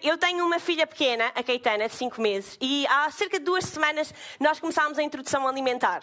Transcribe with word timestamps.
Eu 0.00 0.16
tenho 0.16 0.46
uma 0.46 0.60
filha 0.60 0.86
pequena, 0.86 1.32
a 1.34 1.42
Caetana, 1.42 1.88
de 1.88 1.94
5 1.96 2.20
meses, 2.20 2.56
e 2.60 2.86
há 2.86 3.10
cerca 3.10 3.40
de 3.40 3.44
duas 3.44 3.64
semanas 3.64 4.14
nós 4.38 4.60
começámos 4.60 4.96
a 4.96 5.02
introdução 5.02 5.48
alimentar. 5.48 6.02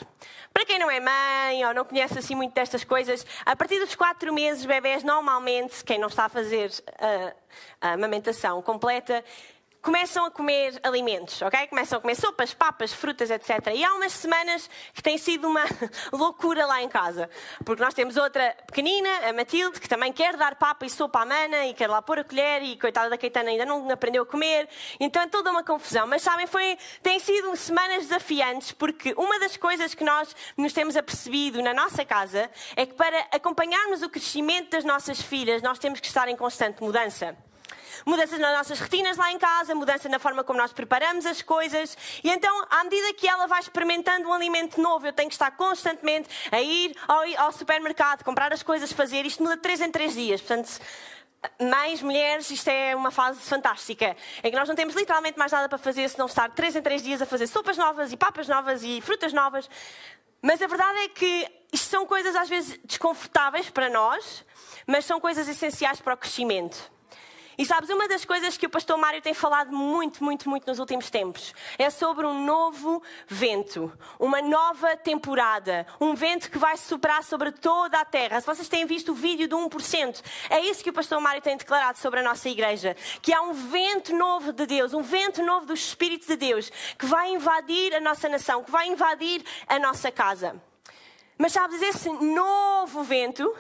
Para 0.52 0.66
quem 0.66 0.78
não 0.78 0.92
é 0.92 1.00
mãe 1.00 1.66
ou 1.66 1.74
não 1.74 1.86
conhece 1.86 2.20
assim 2.20 2.36
muito 2.36 2.54
destas 2.54 2.84
coisas, 2.84 3.26
a 3.46 3.56
partir 3.56 3.80
dos 3.80 3.96
4 3.96 4.34
meses, 4.34 4.66
bebés 4.66 5.04
normalmente, 5.04 5.86
quem 5.86 5.98
não 5.98 6.10
está 6.10 6.26
a 6.26 6.30
fazer 6.30 6.70
a, 7.00 7.34
a 7.90 7.94
amamentação 7.94 8.62
completa, 8.62 9.24
começam 9.88 10.26
a 10.26 10.30
comer 10.30 10.78
alimentos, 10.84 11.42
ok? 11.42 11.66
Começam 11.68 11.98
a 11.98 12.02
comer 12.02 12.16
sopas, 12.16 12.54
papas, 12.54 12.92
frutas, 12.92 13.32
etc. 13.32 13.72
E 13.74 13.86
há 13.86 13.94
umas 13.94 14.12
semanas 14.12 14.70
que 14.94 15.02
tem 15.02 15.18
sido 15.18 15.48
uma 15.48 15.64
loucura 16.12 16.66
lá 16.66 16.84
em 16.84 16.90
casa. 16.90 17.30
Porque 17.64 17.82
nós 17.82 17.94
temos 17.94 18.18
outra 18.18 18.54
pequenina, 18.68 19.30
a 19.30 19.32
Matilde, 19.32 19.80
que 19.80 19.88
também 19.88 20.12
quer 20.12 20.36
dar 20.36 20.56
papa 20.56 20.86
e 20.86 20.90
sopa 20.90 21.22
à 21.22 21.26
mana 21.26 21.68
e 21.68 21.74
quer 21.74 21.88
lá 21.88 22.02
pôr 22.02 22.20
a 22.20 22.24
colher 22.26 22.64
e 22.64 22.78
coitada 22.78 23.10
da 23.10 23.18
Caetana 23.18 23.50
ainda 23.50 23.66
não 23.66 23.90
aprendeu 23.90 24.24
a 24.24 24.26
comer. 24.26 24.68
Então 25.00 25.22
é 25.22 25.28
toda 25.28 25.52
uma 25.52 25.64
confusão. 25.64 26.06
Mas 26.06 26.22
sabem, 26.22 26.48
foi, 26.48 26.78
tem 27.02 27.18
sido 27.20 27.56
semanas 27.56 28.08
desafiantes 28.08 28.74
porque 28.74 29.14
uma 29.18 29.40
das 29.40 29.56
coisas 29.56 29.94
que 29.94 30.04
nós 30.04 30.36
nos 30.58 30.74
temos 30.74 30.98
apercebido 30.98 31.62
na 31.62 31.74
nossa 31.74 32.04
casa 32.04 32.52
é 32.76 32.86
que 32.86 32.94
para 32.94 33.20
acompanharmos 33.32 34.02
o 34.02 34.10
crescimento 34.10 34.72
das 34.72 34.84
nossas 34.84 35.22
filhas 35.22 35.62
nós 35.62 35.80
temos 35.80 36.02
que 36.02 36.08
estar 36.08 36.28
em 36.28 36.36
constante 36.36 36.84
mudança 36.84 37.38
mudanças 38.06 38.40
nas 38.40 38.58
nossas 38.58 38.80
rotinas 38.80 39.18
lá 39.18 39.32
em 39.32 39.38
casa, 39.38 39.76
mudança 39.76 40.10
na 40.10 40.20
forma 40.20 40.44
como 40.44 40.60
nós 40.60 40.74
preparamos 40.74 41.26
as 41.26 41.42
coisas. 41.42 41.98
E 42.24 42.30
então, 42.30 42.66
à 42.70 42.84
medida 42.84 43.14
que 43.14 43.28
ela 43.28 43.48
vai 43.48 43.60
experimentando 43.60 44.28
um 44.30 44.34
alimento 44.34 44.82
novo, 44.82 45.06
eu 45.06 45.14
tenho 45.14 45.30
que 45.30 45.36
estar 45.36 45.52
constantemente 45.52 46.30
a 46.52 46.62
ir 46.62 46.96
ao, 47.08 47.46
ao 47.46 47.52
supermercado, 47.52 48.24
comprar 48.24 48.52
as 48.54 48.64
coisas, 48.64 48.92
fazer. 48.92 49.26
Isto 49.26 49.44
muda 49.44 49.56
de 49.56 49.62
3 49.62 49.82
em 49.82 49.92
3 49.92 50.14
dias. 50.14 50.42
Portanto, 50.42 50.80
mães, 51.60 52.02
mulheres, 52.02 52.50
isto 52.50 52.68
é 52.68 52.96
uma 52.96 53.12
fase 53.12 53.40
fantástica. 53.42 54.16
Em 54.44 54.50
que 54.50 54.58
nós 54.58 54.68
não 54.68 54.76
temos 54.76 54.96
literalmente 54.96 55.38
mais 55.38 55.52
nada 55.52 55.70
para 55.70 55.78
fazer 55.78 56.10
se 56.10 56.18
não 56.18 56.26
estar 56.26 56.50
3 56.52 56.78
em 56.78 56.82
3 56.82 57.02
dias 57.02 57.22
a 57.22 57.26
fazer 57.26 57.48
sopas 57.48 57.78
novas 57.78 58.12
e 58.12 58.18
papas 58.18 58.48
novas 58.48 58.84
e 58.84 59.02
frutas 59.02 59.34
novas. 59.34 59.70
Mas 60.42 60.62
a 60.62 60.68
verdade 60.68 60.98
é 61.00 61.10
que 61.10 61.48
isto 61.74 61.90
são 61.90 62.06
coisas 62.06 62.36
às 62.36 62.50
vezes 62.50 62.80
desconfortáveis 62.84 63.70
para 63.70 63.90
nós, 63.90 64.44
mas 64.86 65.06
são 65.06 65.20
coisas 65.20 65.48
essenciais 65.48 66.00
para 66.00 66.14
o 66.14 66.18
crescimento. 66.18 66.92
E 67.60 67.66
sabes, 67.66 67.90
uma 67.90 68.08
das 68.08 68.24
coisas 68.24 68.56
que 68.56 68.68
o 68.68 68.70
pastor 68.70 69.00
Mário 69.00 69.20
tem 69.20 69.34
falado 69.34 69.76
muito, 69.76 70.24
muito, 70.24 70.48
muito 70.48 70.68
nos 70.68 70.78
últimos 70.78 71.10
tempos 71.10 71.56
é 71.80 71.90
sobre 71.90 72.24
um 72.24 72.46
novo 72.46 73.02
vento, 73.28 73.92
uma 74.20 74.44
nova 74.44 74.96
temporada, 74.96 75.88
um 76.00 76.14
vento 76.14 76.52
que 76.52 76.60
vai 76.60 76.78
soprar 76.78 77.24
sobre 77.24 77.52
toda 77.52 78.00
a 78.00 78.06
terra. 78.06 78.40
Se 78.40 78.46
vocês 78.46 78.70
têm 78.70 78.86
visto 78.86 79.12
o 79.12 79.16
vídeo 79.16 79.48
do 79.50 79.58
1%, 79.58 80.24
é 80.52 80.60
isso 80.60 80.84
que 80.84 80.92
o 80.92 80.94
pastor 80.94 81.20
Mário 81.20 81.42
tem 81.42 81.58
declarado 81.58 81.98
sobre 81.98 82.20
a 82.20 82.24
nossa 82.24 82.48
igreja, 82.48 82.96
que 83.24 83.34
há 83.34 83.42
um 83.42 83.54
vento 83.54 84.16
novo 84.16 84.54
de 84.54 84.68
Deus, 84.68 84.94
um 84.94 85.02
vento 85.02 85.42
novo 85.42 85.66
do 85.66 85.74
Espírito 85.74 86.28
de 86.28 86.36
Deus, 86.36 86.70
que 86.96 87.08
vai 87.08 87.32
invadir 87.32 87.92
a 87.96 88.00
nossa 88.00 88.30
nação, 88.30 88.64
que 88.64 88.70
vai 88.70 88.88
invadir 88.88 89.44
a 89.66 89.80
nossa 89.80 90.12
casa. 90.12 90.62
Mas 91.40 91.54
sabes, 91.54 91.82
esse 91.82 92.08
novo 92.08 93.02
vento, 93.02 93.52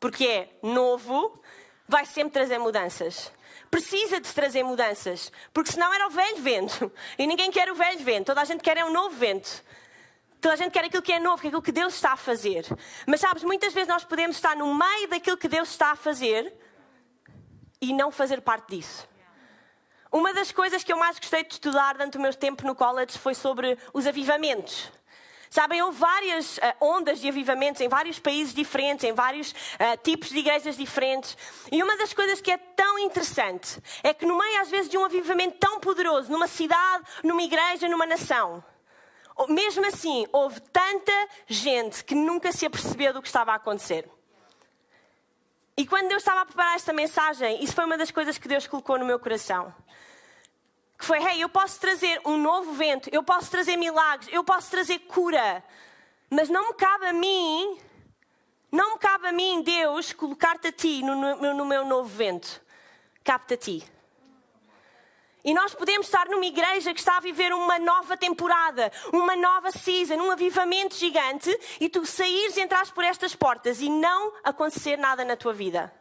porque 0.00 0.26
é 0.26 0.48
novo, 0.64 1.40
vai 1.88 2.04
sempre 2.04 2.32
trazer 2.32 2.58
mudanças 2.58 3.35
precisa 3.70 4.20
de 4.20 4.32
trazer 4.32 4.62
mudanças, 4.62 5.30
porque 5.52 5.72
senão 5.72 5.92
era 5.92 6.06
o 6.06 6.10
velho 6.10 6.42
vento. 6.42 6.92
E 7.18 7.26
ninguém 7.26 7.50
quer 7.50 7.70
o 7.70 7.74
velho 7.74 7.98
vento, 8.00 8.26
toda 8.26 8.40
a 8.40 8.44
gente 8.44 8.62
quer 8.62 8.76
é 8.76 8.84
um 8.84 8.92
novo 8.92 9.16
vento. 9.16 9.64
Toda 10.40 10.54
a 10.54 10.56
gente 10.56 10.72
quer 10.72 10.84
aquilo 10.84 11.02
que 11.02 11.12
é 11.12 11.18
novo, 11.18 11.40
que 11.40 11.46
é 11.46 11.48
aquilo 11.48 11.62
que 11.62 11.72
Deus 11.72 11.94
está 11.94 12.12
a 12.12 12.16
fazer. 12.16 12.64
Mas 13.06 13.20
sabes, 13.20 13.42
muitas 13.42 13.72
vezes 13.72 13.88
nós 13.88 14.04
podemos 14.04 14.36
estar 14.36 14.54
no 14.54 14.74
meio 14.74 15.08
daquilo 15.08 15.36
que 15.36 15.48
Deus 15.48 15.70
está 15.70 15.92
a 15.92 15.96
fazer 15.96 16.52
e 17.80 17.92
não 17.92 18.10
fazer 18.10 18.40
parte 18.42 18.76
disso. 18.76 19.08
Uma 20.12 20.32
das 20.32 20.52
coisas 20.52 20.84
que 20.84 20.92
eu 20.92 20.96
mais 20.96 21.18
gostei 21.18 21.42
de 21.42 21.54
estudar 21.54 21.94
durante 21.94 22.16
o 22.16 22.20
meu 22.20 22.32
tempo 22.32 22.66
no 22.66 22.74
college 22.74 23.18
foi 23.18 23.34
sobre 23.34 23.76
os 23.92 24.06
avivamentos. 24.06 24.90
Sabem, 25.50 25.82
houve 25.82 25.98
várias 25.98 26.58
uh, 26.58 26.60
ondas 26.80 27.20
de 27.20 27.28
avivamentos 27.28 27.80
em 27.80 27.88
vários 27.88 28.18
países 28.18 28.52
diferentes, 28.52 29.04
em 29.04 29.12
vários 29.12 29.52
uh, 29.52 29.96
tipos 30.02 30.28
de 30.30 30.38
igrejas 30.38 30.76
diferentes. 30.76 31.36
E 31.70 31.82
uma 31.82 31.96
das 31.96 32.12
coisas 32.12 32.40
que 32.40 32.50
é 32.50 32.58
tão 32.58 32.98
interessante 32.98 33.80
é 34.02 34.12
que, 34.12 34.26
no 34.26 34.36
meio, 34.38 34.60
às 34.60 34.70
vezes, 34.70 34.90
de 34.90 34.98
um 34.98 35.04
avivamento 35.04 35.58
tão 35.58 35.80
poderoso, 35.80 36.30
numa 36.30 36.48
cidade, 36.48 37.04
numa 37.22 37.42
igreja, 37.42 37.88
numa 37.88 38.06
nação, 38.06 38.62
mesmo 39.48 39.86
assim, 39.86 40.26
houve 40.32 40.60
tanta 40.60 41.12
gente 41.46 42.02
que 42.04 42.14
nunca 42.14 42.52
se 42.52 42.64
apercebeu 42.64 43.12
do 43.12 43.20
que 43.20 43.28
estava 43.28 43.52
a 43.52 43.56
acontecer. 43.56 44.08
E 45.76 45.86
quando 45.86 46.10
eu 46.10 46.16
estava 46.16 46.40
a 46.40 46.46
preparar 46.46 46.74
esta 46.74 46.92
mensagem, 46.92 47.62
isso 47.62 47.74
foi 47.74 47.84
uma 47.84 47.98
das 47.98 48.10
coisas 48.10 48.38
que 48.38 48.48
Deus 48.48 48.66
colocou 48.66 48.98
no 48.98 49.04
meu 49.04 49.18
coração 49.18 49.74
que 50.98 51.04
foi: 51.04 51.22
hey, 51.22 51.40
eu 51.40 51.48
posso 51.48 51.80
trazer 51.80 52.20
um 52.24 52.36
novo 52.36 52.72
vento, 52.72 53.08
eu 53.12 53.22
posso 53.22 53.50
trazer 53.50 53.76
milagres, 53.76 54.28
eu 54.32 54.42
posso 54.42 54.70
trazer 54.70 54.98
cura, 55.00 55.62
mas 56.30 56.48
não 56.48 56.68
me 56.68 56.74
cabe 56.74 57.06
a 57.06 57.12
mim, 57.12 57.78
não 58.70 58.94
me 58.94 58.98
cabe 58.98 59.28
a 59.28 59.32
mim, 59.32 59.62
Deus, 59.62 60.12
colocar-te 60.12 60.68
a 60.68 60.72
ti 60.72 61.02
no, 61.02 61.14
no, 61.14 61.54
no 61.54 61.64
meu 61.64 61.84
novo 61.84 62.08
vento. 62.08 62.60
Cabe-te 63.22 63.54
a 63.54 63.56
ti. 63.56 63.96
E 65.46 65.54
nós 65.54 65.72
podemos 65.74 66.08
estar 66.08 66.26
numa 66.28 66.44
igreja 66.44 66.92
que 66.92 66.98
está 66.98 67.18
a 67.18 67.20
viver 67.20 67.52
uma 67.52 67.78
nova 67.78 68.16
temporada, 68.16 68.90
uma 69.12 69.36
nova 69.36 69.70
season, 69.70 70.16
um 70.16 70.32
avivamento 70.32 70.96
gigante, 70.96 71.56
e 71.78 71.88
tu 71.88 72.04
saíres 72.04 72.56
e 72.56 72.60
entrares 72.60 72.90
por 72.90 73.04
estas 73.04 73.34
portas 73.36 73.80
e 73.80 73.88
não 73.88 74.32
acontecer 74.42 74.96
nada 74.96 75.24
na 75.24 75.36
tua 75.36 75.52
vida. 75.52 75.92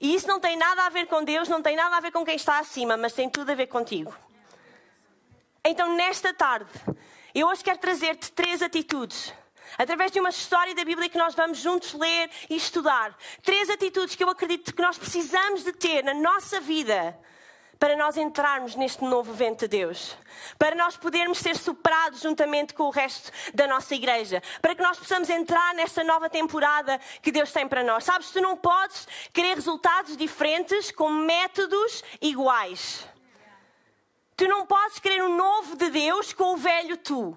E 0.00 0.14
isso 0.14 0.28
não 0.28 0.38
tem 0.38 0.56
nada 0.56 0.84
a 0.84 0.88
ver 0.88 1.06
com 1.06 1.24
Deus, 1.24 1.48
não 1.48 1.60
tem 1.60 1.74
nada 1.74 1.96
a 1.96 2.00
ver 2.00 2.12
com 2.12 2.24
quem 2.24 2.36
está 2.36 2.58
acima, 2.58 2.96
mas 2.96 3.12
tem 3.12 3.28
tudo 3.28 3.50
a 3.50 3.54
ver 3.54 3.66
contigo. 3.66 4.14
Então, 5.64 5.94
nesta 5.96 6.32
tarde, 6.32 6.70
eu 7.34 7.48
hoje 7.48 7.64
quero 7.64 7.78
trazer-te 7.78 8.30
três 8.32 8.62
atitudes. 8.62 9.34
Através 9.76 10.10
de 10.10 10.20
uma 10.20 10.30
história 10.30 10.74
da 10.74 10.84
Bíblia 10.84 11.08
que 11.08 11.18
nós 11.18 11.34
vamos 11.34 11.58
juntos 11.58 11.92
ler 11.92 12.30
e 12.48 12.56
estudar. 12.56 13.16
Três 13.42 13.68
atitudes 13.68 14.14
que 14.14 14.24
eu 14.24 14.30
acredito 14.30 14.74
que 14.74 14.80
nós 14.80 14.96
precisamos 14.96 15.62
de 15.62 15.72
ter 15.72 16.02
na 16.02 16.14
nossa 16.14 16.60
vida 16.60 17.18
para 17.78 17.96
nós 17.96 18.16
entrarmos 18.16 18.74
neste 18.74 19.04
novo 19.04 19.32
vento 19.32 19.60
de 19.60 19.68
Deus, 19.68 20.16
para 20.58 20.74
nós 20.74 20.96
podermos 20.96 21.38
ser 21.38 21.56
superados 21.56 22.20
juntamente 22.20 22.74
com 22.74 22.84
o 22.84 22.90
resto 22.90 23.30
da 23.54 23.66
nossa 23.66 23.94
igreja, 23.94 24.42
para 24.60 24.74
que 24.74 24.82
nós 24.82 24.98
possamos 24.98 25.30
entrar 25.30 25.74
nesta 25.74 26.02
nova 26.02 26.28
temporada 26.28 26.98
que 27.22 27.30
Deus 27.30 27.52
tem 27.52 27.68
para 27.68 27.84
nós. 27.84 28.04
Sabes, 28.04 28.30
tu 28.30 28.40
não 28.40 28.56
podes 28.56 29.06
querer 29.32 29.54
resultados 29.54 30.16
diferentes 30.16 30.90
com 30.90 31.08
métodos 31.08 32.02
iguais. 32.20 33.06
Tu 34.36 34.46
não 34.46 34.66
podes 34.66 34.98
querer 34.98 35.22
um 35.22 35.36
novo 35.36 35.76
de 35.76 35.90
Deus 35.90 36.32
com 36.32 36.54
o 36.54 36.56
velho 36.56 36.96
tu. 36.96 37.36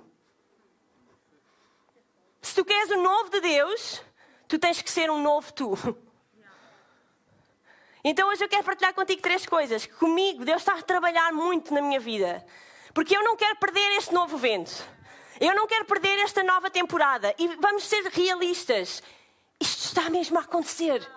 Se 2.42 2.56
tu 2.56 2.66
queres 2.66 2.90
o 2.92 3.02
novo 3.02 3.30
de 3.30 3.42
Deus, 3.42 4.02
tu 4.48 4.58
tens 4.58 4.82
que 4.82 4.90
ser 4.90 5.10
um 5.10 5.22
novo 5.22 5.54
tu. 5.54 5.78
Então 8.04 8.30
hoje 8.30 8.44
eu 8.44 8.50
quero 8.50 8.64
partilhar 8.64 8.94
contigo 8.94 9.22
três 9.22 9.46
coisas. 9.46 9.86
Comigo, 9.86 10.44
Deus 10.44 10.62
está 10.62 10.74
a 10.74 10.82
trabalhar 10.82 11.32
muito 11.32 11.74
na 11.74 11.82
minha 11.82 12.00
vida. 12.00 12.46
Porque 12.94 13.16
eu 13.16 13.24
não 13.24 13.36
quero 13.36 13.56
perder 13.58 13.98
este 13.98 14.14
novo 14.14 14.38
vento. 14.38 14.72
Eu 15.40 15.56
não 15.56 15.68
quero 15.68 15.86
perder 15.86 16.20
esta 16.20 16.44
nova 16.44 16.70
temporada. 16.70 17.34
E 17.38 17.48
vamos 17.56 17.88
ser 17.88 18.04
realistas. 18.06 19.02
Isto 19.60 19.86
está 19.86 20.10
mesmo 20.10 20.38
a 20.38 20.42
acontecer. 20.42 21.08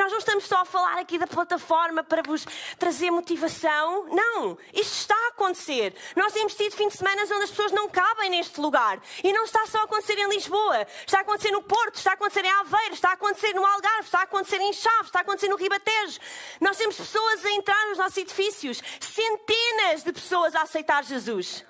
Nós 0.00 0.12
não 0.12 0.18
estamos 0.18 0.46
só 0.46 0.62
a 0.62 0.64
falar 0.64 0.98
aqui 0.98 1.18
da 1.18 1.26
plataforma 1.26 2.02
para 2.02 2.22
vos 2.22 2.46
trazer 2.78 3.10
motivação. 3.10 4.06
Não, 4.06 4.56
isto 4.72 4.94
está 4.94 5.14
a 5.14 5.28
acontecer. 5.28 5.94
Nós 6.16 6.32
temos 6.32 6.54
tido 6.54 6.74
fim 6.74 6.88
de 6.88 6.96
semana 6.96 7.20
onde 7.24 7.44
as 7.44 7.50
pessoas 7.50 7.70
não 7.70 7.86
cabem 7.86 8.30
neste 8.30 8.58
lugar. 8.62 8.98
E 9.22 9.30
não 9.30 9.44
está 9.44 9.66
só 9.66 9.80
a 9.80 9.84
acontecer 9.84 10.18
em 10.18 10.26
Lisboa. 10.30 10.86
Está 11.06 11.18
a 11.18 11.20
acontecer 11.20 11.50
no 11.50 11.62
Porto, 11.62 11.96
está 11.96 12.12
a 12.12 12.14
acontecer 12.14 12.42
em 12.46 12.50
Aveiro, 12.50 12.94
está 12.94 13.10
a 13.10 13.12
acontecer 13.12 13.52
no 13.52 13.62
Algarve, 13.62 14.04
está 14.04 14.20
a 14.20 14.22
acontecer 14.22 14.56
em 14.56 14.72
Chaves, 14.72 15.08
está 15.08 15.18
a 15.18 15.22
acontecer 15.22 15.48
no 15.48 15.56
Ribatejo. 15.56 16.18
Nós 16.62 16.78
temos 16.78 16.96
pessoas 16.96 17.44
a 17.44 17.50
entrar 17.50 17.86
nos 17.88 17.98
nossos 17.98 18.16
edifícios. 18.16 18.82
Centenas 19.00 20.02
de 20.02 20.14
pessoas 20.14 20.54
a 20.54 20.62
aceitar 20.62 21.04
Jesus. 21.04 21.62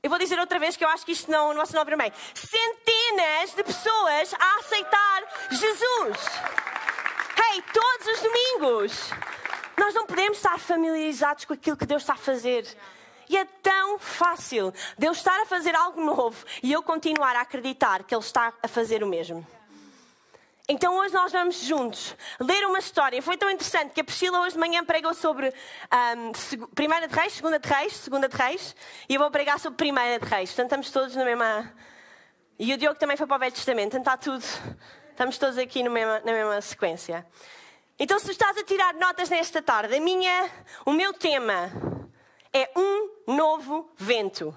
Eu 0.00 0.10
vou 0.10 0.18
dizer 0.18 0.38
outra 0.38 0.60
vez 0.60 0.76
que 0.76 0.84
eu 0.84 0.88
acho 0.88 1.04
que 1.04 1.10
isto 1.10 1.28
não, 1.28 1.52
não 1.52 1.64
não 1.64 1.80
ouvir 1.80 1.96
bem. 1.96 2.12
Centenas 2.34 3.52
de 3.56 3.64
pessoas 3.64 4.32
a 4.32 4.58
aceitar 4.60 5.22
Jesus. 5.50 6.69
Hey, 7.52 7.64
todos 7.72 8.06
os 8.06 8.20
domingos. 8.22 9.10
Nós 9.76 9.92
não 9.92 10.06
podemos 10.06 10.38
estar 10.38 10.56
familiarizados 10.56 11.44
com 11.44 11.52
aquilo 11.52 11.76
que 11.76 11.84
Deus 11.84 12.02
está 12.02 12.12
a 12.12 12.16
fazer. 12.16 12.64
E 13.28 13.36
é 13.36 13.44
tão 13.44 13.98
fácil 13.98 14.72
Deus 14.96 15.18
estar 15.18 15.36
a 15.40 15.46
fazer 15.46 15.74
algo 15.74 16.00
novo 16.00 16.44
e 16.62 16.72
eu 16.72 16.80
continuar 16.80 17.34
a 17.34 17.40
acreditar 17.40 18.04
que 18.04 18.14
Ele 18.14 18.22
está 18.22 18.52
a 18.62 18.68
fazer 18.68 19.02
o 19.02 19.06
mesmo. 19.08 19.44
Então 20.68 20.96
hoje 20.96 21.12
nós 21.12 21.32
vamos 21.32 21.60
juntos 21.60 22.14
ler 22.38 22.64
uma 22.66 22.78
história. 22.78 23.20
Foi 23.20 23.36
tão 23.36 23.50
interessante 23.50 23.94
que 23.94 24.00
a 24.00 24.04
Priscila 24.04 24.38
hoje 24.42 24.52
de 24.52 24.60
manhã 24.60 24.84
pregou 24.84 25.12
sobre 25.12 25.48
um, 25.48 26.66
Primeira 26.68 27.08
de 27.08 27.14
Reis, 27.16 27.32
Segunda 27.32 27.58
de 27.58 27.68
Reis, 27.68 27.96
Segunda 27.96 28.28
de 28.28 28.36
Reis, 28.36 28.76
e 29.08 29.14
eu 29.16 29.20
vou 29.20 29.28
pregar 29.28 29.58
sobre 29.58 29.76
Primeira 29.76 30.24
de 30.24 30.26
Reis. 30.32 30.50
Portanto, 30.50 30.66
estamos 30.66 30.90
todos 30.92 31.16
na 31.16 31.24
mesma. 31.24 31.74
E 32.60 32.72
o 32.72 32.76
Diogo 32.76 32.96
também 32.96 33.16
foi 33.16 33.26
para 33.26 33.36
o 33.36 33.40
Velho 33.40 33.52
Testamento, 33.52 33.96
então 33.96 34.00
está 34.00 34.16
tudo. 34.16 34.44
Estamos 35.20 35.36
todos 35.36 35.58
aqui 35.58 35.82
na 35.82 35.90
mesma, 35.90 36.62
sequência. 36.62 37.26
Então, 37.98 38.18
se 38.18 38.30
estás 38.30 38.56
a 38.56 38.64
tirar 38.64 38.94
notas 38.94 39.28
nesta 39.28 39.60
tarde, 39.60 39.94
a 39.94 40.00
minha, 40.00 40.50
o 40.86 40.92
meu 40.92 41.12
tema 41.12 41.70
é 42.50 42.70
um 42.74 43.34
novo 43.34 43.92
vento. 43.98 44.56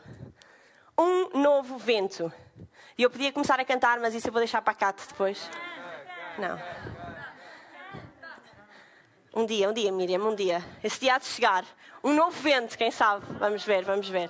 Um 0.98 1.38
novo 1.38 1.78
vento. 1.78 2.32
E 2.98 3.04
eu 3.04 3.10
podia 3.10 3.30
começar 3.34 3.60
a 3.60 3.66
cantar, 3.66 4.00
mas 4.00 4.16
isso 4.16 4.30
eu 4.30 4.32
vou 4.32 4.40
deixar 4.40 4.62
para 4.62 4.74
cá 4.74 4.94
depois. 4.94 5.50
Não. 6.38 6.58
Um 9.36 9.46
dia, 9.46 9.70
um 9.70 9.74
dia, 9.74 9.92
Miriam, 9.92 10.22
um 10.22 10.34
dia. 10.34 10.64
Esse 10.82 10.98
dia 10.98 11.16
há 11.16 11.18
de 11.18 11.26
chegar. 11.26 11.66
Um 12.02 12.14
novo 12.14 12.42
vento, 12.42 12.78
quem 12.78 12.90
sabe? 12.90 13.26
Vamos 13.38 13.66
ver, 13.66 13.84
vamos 13.84 14.08
ver. 14.08 14.30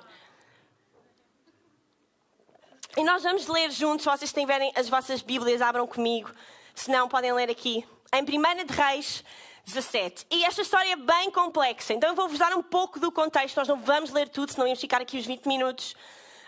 E 2.95 3.03
nós 3.03 3.23
vamos 3.23 3.47
ler 3.47 3.71
juntos, 3.71 4.03
se 4.03 4.09
vocês 4.09 4.31
tiverem 4.31 4.71
as 4.75 4.87
vossas 4.87 5.23
Bíblias, 5.23 5.63
abram 5.63 5.87
comigo. 5.87 6.29
Se 6.75 6.91
não, 6.91 7.07
podem 7.07 7.33
ler 7.33 7.49
aqui. 7.49 7.83
Em 8.13 8.21
1 8.21 8.65
de 8.65 8.73
Reis 8.73 9.23
17. 9.65 10.27
E 10.29 10.45
esta 10.45 10.61
história 10.61 10.91
é 10.91 10.95
bem 10.95 11.31
complexa, 11.31 11.93
então 11.93 12.09
eu 12.09 12.15
vou-vos 12.15 12.37
dar 12.37 12.53
um 12.53 12.61
pouco 12.61 12.99
do 12.99 13.11
contexto. 13.11 13.57
Nós 13.57 13.67
não 13.67 13.77
vamos 13.79 14.11
ler 14.11 14.29
tudo, 14.29 14.51
senão 14.51 14.67
íamos 14.67 14.79
ficar 14.79 15.01
aqui 15.01 15.17
os 15.17 15.25
20 15.25 15.47
minutos 15.47 15.95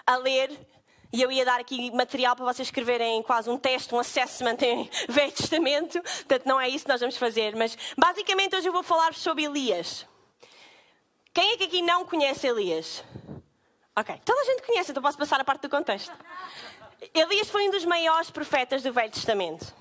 a 0.06 0.18
ler. 0.18 0.52
E 1.12 1.20
eu 1.20 1.32
ia 1.32 1.44
dar 1.44 1.60
aqui 1.60 1.90
material 1.92 2.36
para 2.36 2.46
vocês 2.46 2.68
escreverem 2.68 3.24
quase 3.24 3.50
um 3.50 3.58
teste, 3.58 3.96
um 3.96 4.00
assessment 4.00 4.58
em 4.62 4.88
Velho 5.10 5.32
Testamento. 5.32 6.00
Portanto, 6.02 6.46
não 6.46 6.62
é 6.62 6.70
isso 6.70 6.86
que 6.86 6.92
nós 6.92 7.00
vamos 7.00 7.18
fazer. 7.18 7.56
Mas, 7.56 7.76
basicamente, 7.98 8.56
hoje 8.56 8.68
eu 8.68 8.74
vou 8.74 8.84
falar 8.84 9.16
sobre 9.16 9.46
Elias. 9.46 10.06
Quem 11.34 11.54
é 11.54 11.58
que 11.58 11.64
aqui 11.64 11.82
não 11.82 12.06
conhece 12.06 12.46
Elias? 12.46 13.04
Ok, 13.98 14.22
toda 14.26 14.42
a 14.42 14.46
gente 14.46 14.64
conhece, 14.64 14.92
então 14.92 15.02
posso 15.02 15.18
passar 15.18 15.40
a 15.40 15.44
parte 15.44 15.62
do 15.62 15.70
contexto. 15.70 16.12
Elias 17.14 17.50
foi 17.50 17.68
um 17.68 17.72
dos 17.72 17.86
maiores 17.86 18.30
profetas 18.30 18.84
do 18.84 18.92
Velho 18.92 19.12
Testamento. 19.12 19.74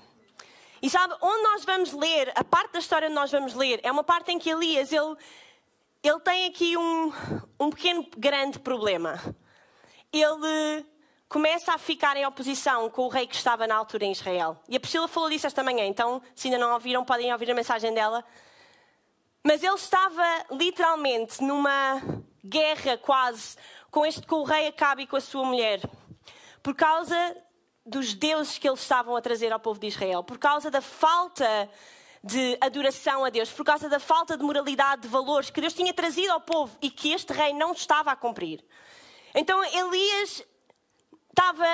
E 0.81 0.89
sabe, 0.89 1.15
onde 1.21 1.43
nós 1.43 1.65
vamos 1.65 1.91
ler, 1.91 2.31
a 2.35 2.43
parte 2.43 2.73
da 2.73 2.79
história 2.79 3.07
onde 3.07 3.15
nós 3.15 3.31
vamos 3.31 3.53
ler, 3.53 3.79
é 3.83 3.91
uma 3.91 4.03
parte 4.03 4.31
em 4.31 4.39
que 4.39 4.49
Elias, 4.49 4.93
ele, 4.93 5.15
ele 6.03 6.19
tem 6.19 6.45
aqui 6.45 6.77
um, 6.77 7.11
um 7.59 7.69
pequeno, 7.69 8.07
grande 8.17 8.59
problema. 8.59 9.19
Ele 10.13 10.85
começa 11.27 11.73
a 11.73 11.77
ficar 11.77 12.15
em 12.15 12.25
oposição 12.25 12.89
com 12.89 13.03
o 13.03 13.09
rei 13.09 13.27
que 13.27 13.35
estava 13.35 13.67
na 13.67 13.75
altura 13.75 14.05
em 14.05 14.11
Israel. 14.11 14.57
E 14.69 14.77
a 14.77 14.79
Priscila 14.79 15.07
falou 15.09 15.29
disso 15.29 15.47
esta 15.47 15.61
manhã, 15.61 15.85
então 15.85 16.21
se 16.33 16.47
ainda 16.47 16.57
não 16.57 16.73
ouviram, 16.73 17.03
podem 17.03 17.33
ouvir 17.33 17.51
a 17.51 17.53
mensagem 17.53 17.93
dela. 17.93 18.23
Mas 19.47 19.61
ele 19.61 19.75
estava 19.75 20.23
literalmente 20.49 21.39
numa 21.43 22.01
guerra 22.43 22.97
quase 22.97 23.55
com, 23.91 24.03
este, 24.03 24.25
com 24.25 24.37
o 24.37 24.43
rei 24.43 24.65
Acabe 24.65 25.03
e 25.03 25.07
com 25.07 25.15
a 25.15 25.21
sua 25.21 25.45
mulher. 25.45 25.81
Por 26.63 26.73
causa 26.73 27.15
dos 27.85 28.15
deuses 28.15 28.57
que 28.57 28.67
eles 28.67 28.81
estavam 28.81 29.15
a 29.15 29.21
trazer 29.21 29.53
ao 29.53 29.59
povo 29.59 29.79
de 29.79 29.85
Israel. 29.85 30.23
Por 30.23 30.39
causa 30.39 30.71
da 30.71 30.81
falta 30.81 31.69
de 32.23 32.57
adoração 32.59 33.23
a 33.23 33.29
Deus, 33.29 33.51
por 33.51 33.63
causa 33.63 33.87
da 33.87 33.99
falta 33.99 34.35
de 34.35 34.43
moralidade, 34.43 35.03
de 35.03 35.07
valores 35.09 35.51
que 35.51 35.61
Deus 35.61 35.75
tinha 35.75 35.93
trazido 35.93 36.31
ao 36.31 36.41
povo 36.41 36.75
e 36.81 36.89
que 36.89 37.13
este 37.13 37.31
rei 37.31 37.53
não 37.53 37.71
estava 37.71 38.11
a 38.11 38.15
cumprir. 38.15 38.65
Então 39.35 39.63
Elias 39.63 40.43
estava 41.29 41.67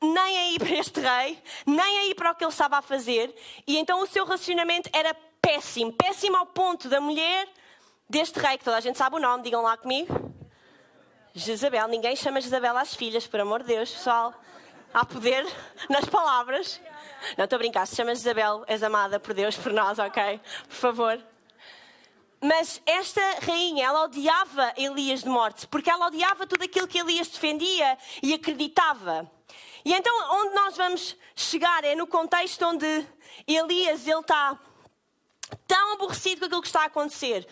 nem 0.00 0.38
aí 0.38 0.58
para 0.62 0.76
este 0.76 1.00
rei, 1.00 1.42
nem 1.66 1.98
aí 1.98 2.14
para 2.14 2.30
o 2.30 2.34
que 2.36 2.44
ele 2.44 2.52
estava 2.52 2.78
a 2.78 2.82
fazer, 2.82 3.34
e 3.66 3.76
então 3.78 4.00
o 4.00 4.06
seu 4.06 4.24
relacionamento 4.24 4.88
era 4.92 5.12
péssimo 5.44 5.92
péssimo 5.92 6.36
ao 6.36 6.46
ponto 6.46 6.88
da 6.88 7.00
mulher 7.00 7.46
deste 8.08 8.38
rei, 8.38 8.56
que 8.56 8.64
toda 8.64 8.78
a 8.78 8.80
gente 8.80 8.96
sabe 8.96 9.16
o 9.16 9.18
nome, 9.18 9.42
digam 9.42 9.62
lá 9.62 9.76
comigo. 9.76 10.32
Jezabel, 11.34 11.86
ninguém 11.88 12.16
chama 12.16 12.40
Jezabel 12.40 12.76
às 12.78 12.94
filhas, 12.94 13.26
por 13.26 13.40
amor 13.40 13.60
de 13.60 13.68
Deus, 13.68 13.90
pessoal. 13.90 14.32
Há 14.92 15.04
poder 15.04 15.46
nas 15.90 16.06
palavras. 16.06 16.80
Não 17.36 17.44
estou 17.44 17.56
a 17.56 17.58
brincar, 17.58 17.86
se 17.86 17.96
chama 17.96 18.14
Jezabel, 18.14 18.64
és 18.66 18.82
amada 18.82 19.20
por 19.20 19.34
Deus, 19.34 19.56
por 19.56 19.72
nós, 19.72 19.98
ok? 19.98 20.40
Por 20.68 20.76
favor. 20.76 21.20
Mas 22.40 22.80
esta 22.86 23.20
rainha, 23.42 23.86
ela 23.86 24.04
odiava 24.04 24.72
Elias 24.76 25.22
de 25.22 25.28
morte, 25.28 25.66
porque 25.66 25.90
ela 25.90 26.06
odiava 26.06 26.46
tudo 26.46 26.64
aquilo 26.64 26.88
que 26.88 26.98
Elias 26.98 27.28
defendia 27.28 27.98
e 28.22 28.32
acreditava. 28.32 29.30
E 29.84 29.92
então, 29.92 30.14
onde 30.32 30.54
nós 30.54 30.76
vamos 30.76 31.16
chegar 31.34 31.84
é 31.84 31.94
no 31.94 32.06
contexto 32.06 32.64
onde 32.64 33.06
Elias 33.46 34.06
ele 34.06 34.20
está 34.20 34.58
tão 35.66 35.94
aborrecido 35.94 36.40
com 36.40 36.46
aquilo 36.46 36.62
que 36.62 36.68
está 36.68 36.82
a 36.82 36.86
acontecer. 36.86 37.46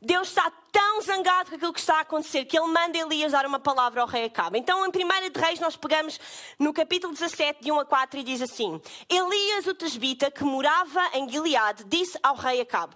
Deus 0.00 0.28
está 0.28 0.52
tão 0.70 1.00
zangado 1.00 1.50
com 1.50 1.56
aquilo 1.56 1.72
que 1.72 1.80
está 1.80 1.96
a 1.96 2.00
acontecer 2.00 2.44
que 2.44 2.58
ele 2.58 2.68
manda 2.68 2.98
Elias 2.98 3.32
dar 3.32 3.46
uma 3.46 3.58
palavra 3.58 4.02
ao 4.02 4.06
rei 4.06 4.26
Acabe. 4.26 4.58
Então, 4.58 4.84
em 4.84 4.88
1 4.88 5.32
de 5.32 5.40
Reis, 5.40 5.58
nós 5.58 5.74
pegamos 5.74 6.20
no 6.58 6.72
capítulo 6.72 7.14
17, 7.14 7.62
de 7.62 7.72
1 7.72 7.80
a 7.80 7.84
4, 7.84 8.20
e 8.20 8.22
diz 8.22 8.42
assim: 8.42 8.80
Elias, 9.08 9.66
o 9.66 9.74
tesbita, 9.74 10.30
que 10.30 10.44
morava 10.44 11.02
em 11.14 11.28
Gileade, 11.28 11.84
disse 11.84 12.18
ao 12.22 12.36
rei 12.36 12.60
Acabe: 12.60 12.94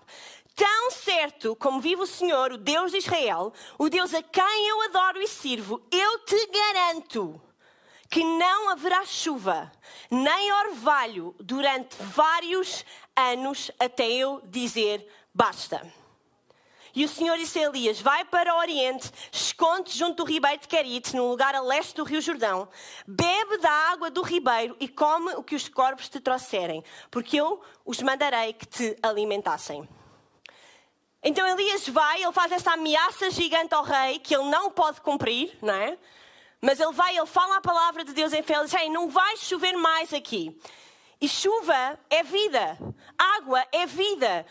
Tão 0.54 0.90
certo 0.90 1.56
como 1.56 1.80
vive 1.80 2.02
o 2.02 2.06
Senhor, 2.06 2.52
o 2.52 2.58
Deus 2.58 2.92
de 2.92 2.98
Israel, 2.98 3.52
o 3.78 3.88
Deus 3.88 4.12
a 4.12 4.22
quem 4.22 4.68
eu 4.68 4.82
adoro 4.82 5.22
e 5.22 5.26
sirvo, 5.26 5.80
eu 5.90 6.18
te 6.18 6.46
garanto 6.48 7.40
que 8.10 8.24
não 8.24 8.70
haverá 8.70 9.06
chuva, 9.06 9.70
nem 10.10 10.52
orvalho 10.52 11.34
durante 11.38 11.96
vários 12.00 12.84
anos 13.16 13.70
até 13.78 14.10
eu 14.10 14.42
dizer 14.44 15.06
basta. 15.32 15.80
E 16.92 17.04
o 17.04 17.08
Senhor 17.08 17.38
disse 17.38 17.60
a 17.60 17.68
Elias: 17.68 18.00
Vai 18.00 18.24
para 18.24 18.52
o 18.52 18.58
Oriente, 18.58 19.08
esconde 19.30 19.96
junto 19.96 20.24
do 20.24 20.28
ribeiro 20.28 20.58
de 20.60 20.66
Querite, 20.66 21.14
no 21.14 21.28
lugar 21.30 21.54
a 21.54 21.60
leste 21.60 21.94
do 21.94 22.02
rio 22.02 22.20
Jordão, 22.20 22.68
bebe 23.06 23.58
da 23.58 23.70
água 23.70 24.10
do 24.10 24.22
ribeiro 24.22 24.76
e 24.80 24.88
come 24.88 25.32
o 25.34 25.42
que 25.42 25.54
os 25.54 25.68
corpos 25.68 26.08
te 26.08 26.18
trouxerem, 26.18 26.82
porque 27.08 27.36
eu 27.36 27.62
os 27.84 28.02
mandarei 28.02 28.52
que 28.52 28.66
te 28.66 28.96
alimentassem. 29.02 29.88
Então 31.22 31.46
Elias 31.46 31.86
vai, 31.88 32.24
ele 32.24 32.32
faz 32.32 32.50
esta 32.50 32.72
ameaça 32.72 33.30
gigante 33.30 33.72
ao 33.72 33.84
rei 33.84 34.18
que 34.18 34.34
ele 34.34 34.50
não 34.50 34.70
pode 34.70 35.00
cumprir, 35.00 35.56
não 35.62 35.74
é? 35.74 35.96
Mas 36.60 36.78
ele 36.78 36.92
vai, 36.92 37.16
ele 37.16 37.26
fala 37.26 37.56
a 37.56 37.60
palavra 37.60 38.04
de 38.04 38.12
Deus 38.12 38.32
em 38.32 38.42
fé, 38.42 38.54
ele 38.54 38.64
diz: 38.64 38.74
Ei, 38.74 38.90
não 38.90 39.08
vai 39.08 39.36
chover 39.36 39.72
mais 39.72 40.12
aqui. 40.12 40.60
E 41.20 41.28
chuva 41.28 41.98
é 42.08 42.22
vida, 42.22 42.78
água 43.18 43.66
é 43.72 43.86
vida. 43.86 44.46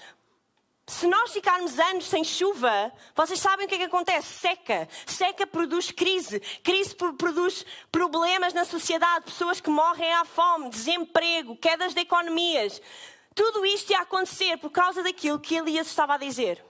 Se 0.90 1.06
nós 1.06 1.31
ficarmos 1.31 1.78
anos 1.78 2.06
sem 2.06 2.24
chuva, 2.24 2.92
vocês 3.16 3.40
sabem 3.40 3.68
o 3.68 3.69
que 3.69 3.76
é 3.76 3.78
que 3.78 3.83
acontece? 3.83 4.40
Seca. 4.40 4.90
Seca 5.06 5.45
produz 5.45 5.92
crise. 5.92 6.40
Crise 6.64 6.95
produz 6.95 7.64
problemas 7.92 8.54
na 8.56 8.66
sociedade, 8.66 9.26
pessoas 9.26 9.62
que 9.62 9.69
morrem 9.69 10.12
à 10.14 10.26
fome, 10.26 10.69
desemprego, 10.72 11.56
quedas 11.56 11.94
de 11.94 12.02
economias. 12.02 12.81
Tudo 13.36 13.64
isto 13.68 13.92
ia 13.92 14.00
acontecer 14.00 14.57
por 14.57 14.72
causa 14.72 15.04
daquilo 15.04 15.40
que 15.40 15.56
Elias 15.56 15.86
estava 15.86 16.16
a 16.16 16.18
dizer. 16.18 16.64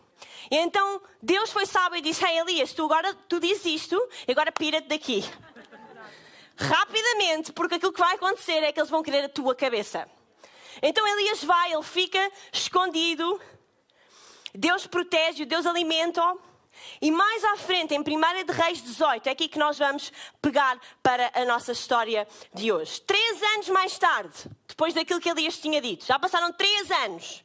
E 0.52 0.58
então 0.58 1.02
Deus 1.22 1.52
foi 1.52 1.66
sábio 1.66 1.98
e 1.98 2.02
disse: 2.02 2.26
Hey 2.26 2.40
Elias, 2.40 2.74
tu 2.74 2.86
agora 2.86 3.14
tu 3.28 3.40
dizes 3.40 3.66
isto, 3.66 4.10
agora 4.28 4.52
pira-te 4.52 4.88
daqui. 4.88 5.24
Rapidamente, 6.56 7.54
porque 7.54 7.76
aquilo 7.76 7.94
que 7.94 8.00
vai 8.00 8.16
acontecer 8.16 8.64
é 8.64 8.72
que 8.72 8.80
eles 8.80 8.90
vão 8.90 9.02
querer 9.02 9.26
a 9.26 9.30
tua 9.30 9.56
cabeça. 9.56 10.10
Então 10.82 11.08
Elias 11.08 11.44
vai, 11.44 11.74
ele 11.74 11.84
fica 11.84 12.32
escondido. 12.52 13.40
Deus 14.54 14.88
protege-o, 14.88 15.46
Deus 15.46 15.66
alimenta-o. 15.66 16.40
E 17.02 17.12
mais 17.12 17.44
à 17.44 17.58
frente, 17.58 17.94
em 17.94 18.00
1 18.00 18.04
de 18.46 18.54
Reis 18.54 18.82
18, 18.82 19.28
é 19.28 19.32
aqui 19.32 19.48
que 19.48 19.60
nós 19.60 19.78
vamos 19.78 20.12
pegar 20.42 20.80
para 21.04 21.32
a 21.34 21.46
nossa 21.46 21.72
história 21.72 22.28
de 22.54 22.72
hoje. 22.72 23.02
Três 23.02 23.42
anos 23.56 23.70
mais 23.70 23.98
tarde, 23.98 24.34
depois 24.68 24.94
daquilo 24.94 25.20
que 25.20 25.30
Elias 25.30 25.58
tinha 25.58 25.82
dito, 25.82 26.06
já 26.06 26.18
passaram 26.18 26.52
três 26.54 26.90
anos. 26.92 27.44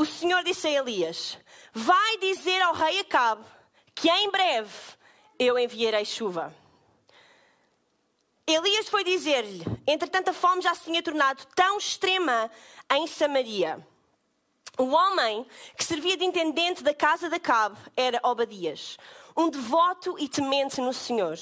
O 0.00 0.06
Senhor 0.06 0.42
disse 0.42 0.66
a 0.66 0.70
Elias: 0.70 1.36
Vai 1.74 2.16
dizer 2.16 2.58
ao 2.62 2.72
rei 2.72 3.00
Acabe 3.00 3.44
que 3.94 4.08
em 4.08 4.30
breve 4.30 4.72
eu 5.38 5.58
enviarei 5.58 6.06
chuva. 6.06 6.56
Elias 8.46 8.88
foi 8.88 9.04
dizer-lhe: 9.04 9.62
Entretanto, 9.86 10.30
a 10.30 10.32
fome 10.32 10.62
já 10.62 10.74
se 10.74 10.84
tinha 10.84 11.02
tornado 11.02 11.44
tão 11.54 11.76
extrema 11.76 12.50
em 12.90 13.06
Samaria 13.06 13.86
o 14.80 14.92
homem 14.92 15.46
que 15.76 15.84
servia 15.84 16.16
de 16.16 16.24
intendente 16.24 16.82
da 16.82 16.94
casa 16.94 17.28
de 17.28 17.36
Acabe 17.36 17.76
era 17.94 18.20
Obadias, 18.22 18.96
um 19.36 19.48
devoto 19.48 20.16
e 20.18 20.28
temente 20.28 20.80
no 20.80 20.92
Senhor. 20.92 21.38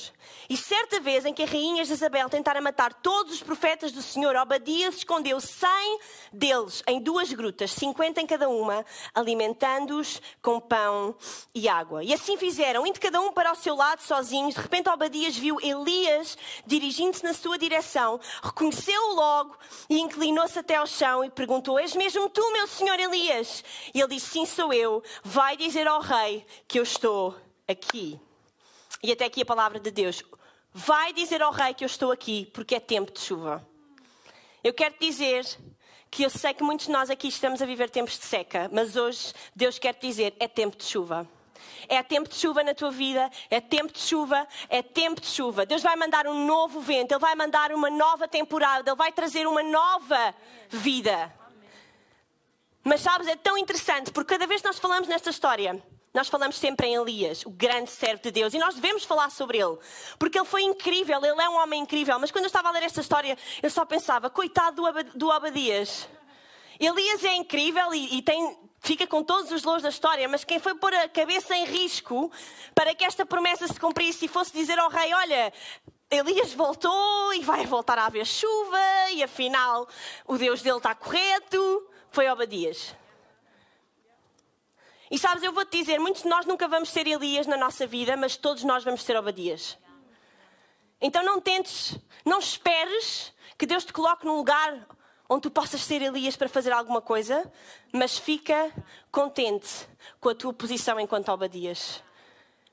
E 0.48 0.56
certa 0.56 1.00
vez 1.00 1.24
em 1.24 1.32
que 1.32 1.42
a 1.42 1.46
rainha 1.46 1.84
Jezabel 1.84 2.28
tentara 2.28 2.60
matar 2.60 2.92
todos 2.92 3.34
os 3.34 3.42
profetas 3.42 3.92
do 3.92 4.02
Senhor, 4.02 4.36
Obadias 4.36 4.96
escondeu 4.96 5.40
cem 5.40 5.98
deles 6.32 6.82
em 6.86 7.00
duas 7.00 7.32
grutas, 7.32 7.72
cinquenta 7.72 8.20
em 8.20 8.26
cada 8.26 8.48
uma, 8.48 8.84
alimentando-os 9.14 10.20
com 10.42 10.60
pão 10.60 11.14
e 11.54 11.68
água. 11.68 12.04
E 12.04 12.12
assim 12.12 12.36
fizeram, 12.36 12.86
indo 12.86 13.00
cada 13.00 13.20
um 13.20 13.32
para 13.32 13.52
o 13.52 13.56
seu 13.56 13.74
lado 13.74 14.00
sozinhos. 14.02 14.54
De 14.54 14.60
repente 14.60 14.88
Obadias 14.88 15.36
viu 15.36 15.58
Elias 15.60 16.36
dirigindo-se 16.66 17.24
na 17.24 17.32
sua 17.32 17.58
direção, 17.58 18.20
reconheceu-o 18.42 19.14
logo 19.14 19.56
e 19.88 19.98
inclinou-se 20.00 20.58
até 20.58 20.76
ao 20.76 20.86
chão 20.86 21.24
e 21.24 21.30
perguntou: 21.30 21.78
És 21.78 21.94
mesmo 21.94 22.28
tu, 22.28 22.52
meu 22.52 22.66
senhor 22.66 22.98
Elias? 22.98 23.64
E 23.94 24.00
ele 24.00 24.14
disse: 24.14 24.30
Sim, 24.30 24.46
sou 24.46 24.72
eu. 24.72 25.02
Vai 25.22 25.56
dizer 25.56 25.86
ao 25.86 26.00
rei 26.00 26.44
que 26.66 26.78
eu 26.78 26.82
estou 26.82 27.34
aqui. 27.68 28.18
E 29.02 29.12
até 29.12 29.26
aqui 29.26 29.42
a 29.42 29.46
palavra 29.46 29.78
de 29.78 29.90
Deus. 29.90 30.24
Vai 30.72 31.12
dizer 31.12 31.42
ao 31.42 31.52
rei 31.52 31.74
que 31.74 31.84
eu 31.84 31.86
estou 31.86 32.10
aqui, 32.10 32.46
porque 32.52 32.74
é 32.74 32.80
tempo 32.80 33.12
de 33.12 33.20
chuva. 33.20 33.66
Eu 34.64 34.72
quero 34.72 34.94
te 34.94 35.00
dizer 35.00 35.46
que 36.10 36.22
eu 36.22 36.30
sei 36.30 36.54
que 36.54 36.62
muitos 36.62 36.86
de 36.86 36.92
nós 36.92 37.10
aqui 37.10 37.28
estamos 37.28 37.60
a 37.60 37.66
viver 37.66 37.90
tempos 37.90 38.18
de 38.18 38.24
seca, 38.24 38.68
mas 38.72 38.96
hoje 38.96 39.32
Deus 39.54 39.78
quer 39.78 39.94
te 39.94 40.06
dizer: 40.06 40.34
é 40.40 40.48
tempo 40.48 40.76
de 40.76 40.84
chuva. 40.84 41.28
É 41.88 42.02
tempo 42.02 42.28
de 42.28 42.34
chuva 42.34 42.62
na 42.62 42.74
tua 42.74 42.90
vida, 42.90 43.30
é 43.50 43.60
tempo 43.60 43.92
de 43.92 43.98
chuva, 43.98 44.46
é 44.68 44.82
tempo 44.82 45.20
de 45.20 45.26
chuva. 45.26 45.66
Deus 45.66 45.82
vai 45.82 45.96
mandar 45.96 46.26
um 46.26 46.46
novo 46.46 46.80
vento, 46.80 47.12
Ele 47.12 47.20
vai 47.20 47.34
mandar 47.34 47.72
uma 47.72 47.90
nova 47.90 48.28
temporada, 48.28 48.90
Ele 48.90 48.96
vai 48.96 49.12
trazer 49.12 49.46
uma 49.46 49.62
nova 49.62 50.34
vida. 50.68 51.32
Mas 52.84 53.00
sabes, 53.00 53.26
é 53.26 53.36
tão 53.36 53.56
interessante, 53.56 54.10
porque 54.10 54.34
cada 54.34 54.46
vez 54.46 54.60
que 54.60 54.66
nós 54.66 54.78
falamos 54.78 55.08
nesta 55.08 55.30
história, 55.30 55.82
nós 56.12 56.28
falamos 56.28 56.56
sempre 56.56 56.86
em 56.86 56.94
Elias, 56.94 57.44
o 57.44 57.50
grande 57.50 57.90
servo 57.90 58.22
de 58.22 58.30
Deus, 58.30 58.54
e 58.54 58.58
nós 58.58 58.74
devemos 58.74 59.04
falar 59.04 59.30
sobre 59.30 59.58
ele, 59.58 59.78
porque 60.18 60.38
ele 60.38 60.46
foi 60.46 60.62
incrível, 60.62 61.22
ele 61.24 61.40
é 61.40 61.48
um 61.48 61.56
homem 61.56 61.82
incrível. 61.82 62.18
Mas 62.18 62.30
quando 62.30 62.44
eu 62.44 62.48
estava 62.48 62.68
a 62.68 62.72
ler 62.72 62.82
esta 62.82 63.00
história, 63.00 63.36
eu 63.62 63.70
só 63.70 63.84
pensava, 63.84 64.30
coitado 64.30 64.82
do, 65.14 65.30
Abadias. 65.30 66.08
Elias 66.80 67.24
é 67.24 67.34
incrível 67.34 67.92
e, 67.92 68.18
e 68.18 68.22
tem, 68.22 68.56
fica 68.80 69.06
com 69.06 69.22
todos 69.22 69.50
os 69.50 69.64
louros 69.64 69.82
da 69.82 69.88
história, 69.88 70.28
mas 70.28 70.44
quem 70.44 70.58
foi 70.58 70.74
pôr 70.74 70.94
a 70.94 71.08
cabeça 71.08 71.54
em 71.54 71.64
risco 71.64 72.30
para 72.74 72.94
que 72.94 73.04
esta 73.04 73.26
promessa 73.26 73.66
se 73.66 73.78
cumprisse 73.78 74.24
e 74.24 74.28
fosse 74.28 74.52
dizer 74.52 74.78
ao 74.78 74.88
rei: 74.88 75.12
Olha, 75.12 75.52
Elias 76.10 76.54
voltou 76.54 77.34
e 77.34 77.40
vai 77.40 77.66
voltar 77.66 77.98
a 77.98 78.06
haver 78.06 78.26
chuva, 78.26 78.78
e 79.12 79.22
afinal 79.22 79.86
o 80.26 80.38
Deus 80.38 80.62
dele 80.62 80.78
está 80.78 80.94
correto, 80.94 81.86
foi 82.10 82.28
Obadias. 82.28 82.94
E 85.10 85.18
sabes, 85.18 85.42
eu 85.42 85.52
vou-te 85.52 85.78
dizer, 85.78 85.98
muitos 85.98 86.22
de 86.22 86.28
nós 86.28 86.44
nunca 86.44 86.68
vamos 86.68 86.90
ser 86.90 87.06
Elias 87.06 87.46
na 87.46 87.56
nossa 87.56 87.86
vida, 87.86 88.16
mas 88.16 88.36
todos 88.36 88.62
nós 88.64 88.84
vamos 88.84 89.02
ser 89.02 89.16
Obadias. 89.16 89.78
Então 91.00 91.24
não 91.24 91.40
tentes, 91.40 91.96
não 92.24 92.38
esperes 92.38 93.32
que 93.56 93.66
Deus 93.66 93.84
te 93.84 93.92
coloque 93.92 94.26
num 94.26 94.36
lugar 94.36 94.86
onde 95.28 95.42
tu 95.42 95.50
possas 95.50 95.82
ser 95.82 96.02
Elias 96.02 96.36
para 96.36 96.48
fazer 96.48 96.72
alguma 96.72 97.00
coisa, 97.00 97.50
mas 97.92 98.18
fica 98.18 98.72
contente 99.10 99.68
com 100.20 100.30
a 100.30 100.34
tua 100.34 100.52
posição 100.52 100.98
enquanto 100.98 101.28
Obadias. 101.28 102.02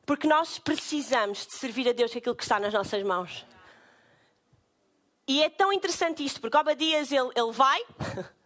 Porque 0.05 0.27
nós 0.27 0.59
precisamos 0.59 1.45
de 1.45 1.53
servir 1.53 1.89
a 1.89 1.91
Deus 1.91 2.11
com 2.11 2.19
aquilo 2.19 2.35
que 2.35 2.43
está 2.43 2.59
nas 2.59 2.73
nossas 2.73 3.03
mãos. 3.03 3.45
E 5.27 5.41
é 5.41 5.49
tão 5.49 5.73
interessante 5.73 6.23
isto, 6.23 6.39
porque 6.39 6.55
Obadias 6.55 7.11
ele, 7.11 7.31
ele 7.35 7.51
vai, 7.51 7.81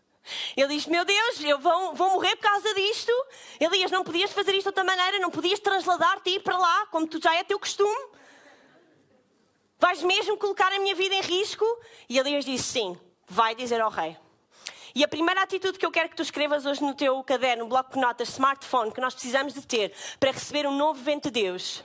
Ele 0.55 0.75
diz: 0.75 0.85
Meu 0.85 1.05
Deus, 1.05 1.43
eu 1.43 1.59
vou, 1.59 1.93
vou 1.95 2.11
morrer 2.11 2.35
por 2.35 2.43
causa 2.43 2.73
disto. 2.73 3.11
Elias, 3.59 3.91
não 3.91 4.03
podias 4.03 4.31
fazer 4.31 4.51
isto 4.51 4.63
de 4.63 4.69
outra 4.69 4.83
maneira, 4.83 5.19
não 5.19 5.31
podias 5.31 5.59
trasladar-te 5.59 6.29
e 6.29 6.35
ir 6.35 6.39
para 6.41 6.57
lá, 6.57 6.85
como 6.87 7.07
tu 7.07 7.21
já 7.21 7.33
é 7.35 7.43
teu 7.43 7.59
costume. 7.59 8.19
Vais 9.77 10.03
mesmo 10.03 10.37
colocar 10.37 10.71
a 10.73 10.79
minha 10.79 10.93
vida 10.93 11.15
em 11.15 11.21
risco? 11.21 11.65
E 12.07 12.17
Elias 12.17 12.45
disse: 12.45 12.65
Sim, 12.65 12.99
vai 13.27 13.55
dizer 13.55 13.81
ao 13.81 13.89
rei. 13.89 14.17
E 14.93 15.03
a 15.03 15.07
primeira 15.07 15.41
atitude 15.41 15.77
que 15.77 15.85
eu 15.85 15.91
quero 15.91 16.09
que 16.09 16.15
tu 16.15 16.23
escrevas 16.23 16.65
hoje 16.65 16.81
no 16.83 16.95
teu 16.95 17.23
caderno, 17.23 17.67
bloco 17.67 17.93
de 17.93 17.99
notas, 17.99 18.29
smartphone, 18.29 18.91
que 18.91 18.99
nós 18.99 19.13
precisamos 19.13 19.53
de 19.53 19.65
ter 19.65 19.93
para 20.19 20.31
receber 20.31 20.67
um 20.67 20.75
novo 20.75 21.01
vento 21.01 21.25
de 21.25 21.41
Deus, 21.41 21.83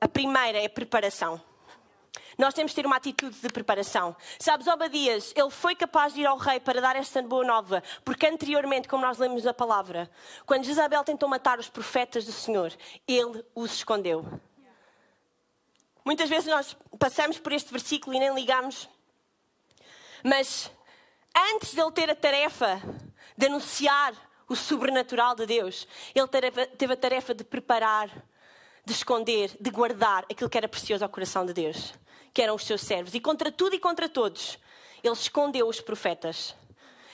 a 0.00 0.06
primeira 0.06 0.58
é 0.58 0.68
preparação. 0.68 1.40
Nós 2.38 2.54
temos 2.54 2.72
de 2.72 2.76
ter 2.76 2.86
uma 2.86 2.96
atitude 2.96 3.38
de 3.38 3.48
preparação. 3.48 4.16
Sabes, 4.38 4.66
Obadias, 4.66 5.32
ele 5.36 5.50
foi 5.50 5.74
capaz 5.74 6.14
de 6.14 6.22
ir 6.22 6.26
ao 6.26 6.36
rei 6.36 6.58
para 6.60 6.80
dar 6.80 6.96
esta 6.96 7.20
boa 7.22 7.44
nova, 7.44 7.82
porque 8.04 8.26
anteriormente, 8.26 8.88
como 8.88 9.04
nós 9.04 9.18
lemos 9.18 9.46
a 9.46 9.52
palavra, 9.52 10.10
quando 10.46 10.64
Jezabel 10.64 11.04
tentou 11.04 11.28
matar 11.28 11.58
os 11.58 11.68
profetas 11.68 12.24
do 12.24 12.32
Senhor, 12.32 12.72
ele 13.06 13.44
os 13.54 13.74
escondeu. 13.74 14.26
Muitas 16.04 16.28
vezes 16.28 16.50
nós 16.50 16.76
passamos 16.98 17.38
por 17.38 17.52
este 17.52 17.70
versículo 17.70 18.16
e 18.16 18.18
nem 18.18 18.34
ligamos, 18.34 18.88
mas 20.24 20.70
antes 21.54 21.74
de 21.74 21.80
ele 21.80 21.92
ter 21.92 22.10
a 22.10 22.14
tarefa 22.14 22.80
de 23.36 23.46
anunciar 23.46 24.14
o 24.48 24.56
sobrenatural 24.56 25.34
de 25.34 25.46
Deus, 25.46 25.86
ele 26.14 26.28
teve 26.76 26.92
a 26.92 26.96
tarefa 26.96 27.34
de 27.34 27.44
preparar, 27.44 28.08
de 28.84 28.92
esconder, 28.92 29.56
de 29.60 29.70
guardar 29.70 30.24
aquilo 30.30 30.50
que 30.50 30.58
era 30.58 30.68
precioso 30.68 31.04
ao 31.04 31.10
coração 31.10 31.46
de 31.46 31.52
Deus 31.52 31.94
que 32.32 32.42
eram 32.42 32.54
os 32.54 32.64
seus 32.64 32.80
servos. 32.80 33.14
E 33.14 33.20
contra 33.20 33.52
tudo 33.52 33.74
e 33.74 33.78
contra 33.78 34.08
todos, 34.08 34.58
ele 35.02 35.12
escondeu 35.12 35.68
os 35.68 35.80
profetas. 35.80 36.54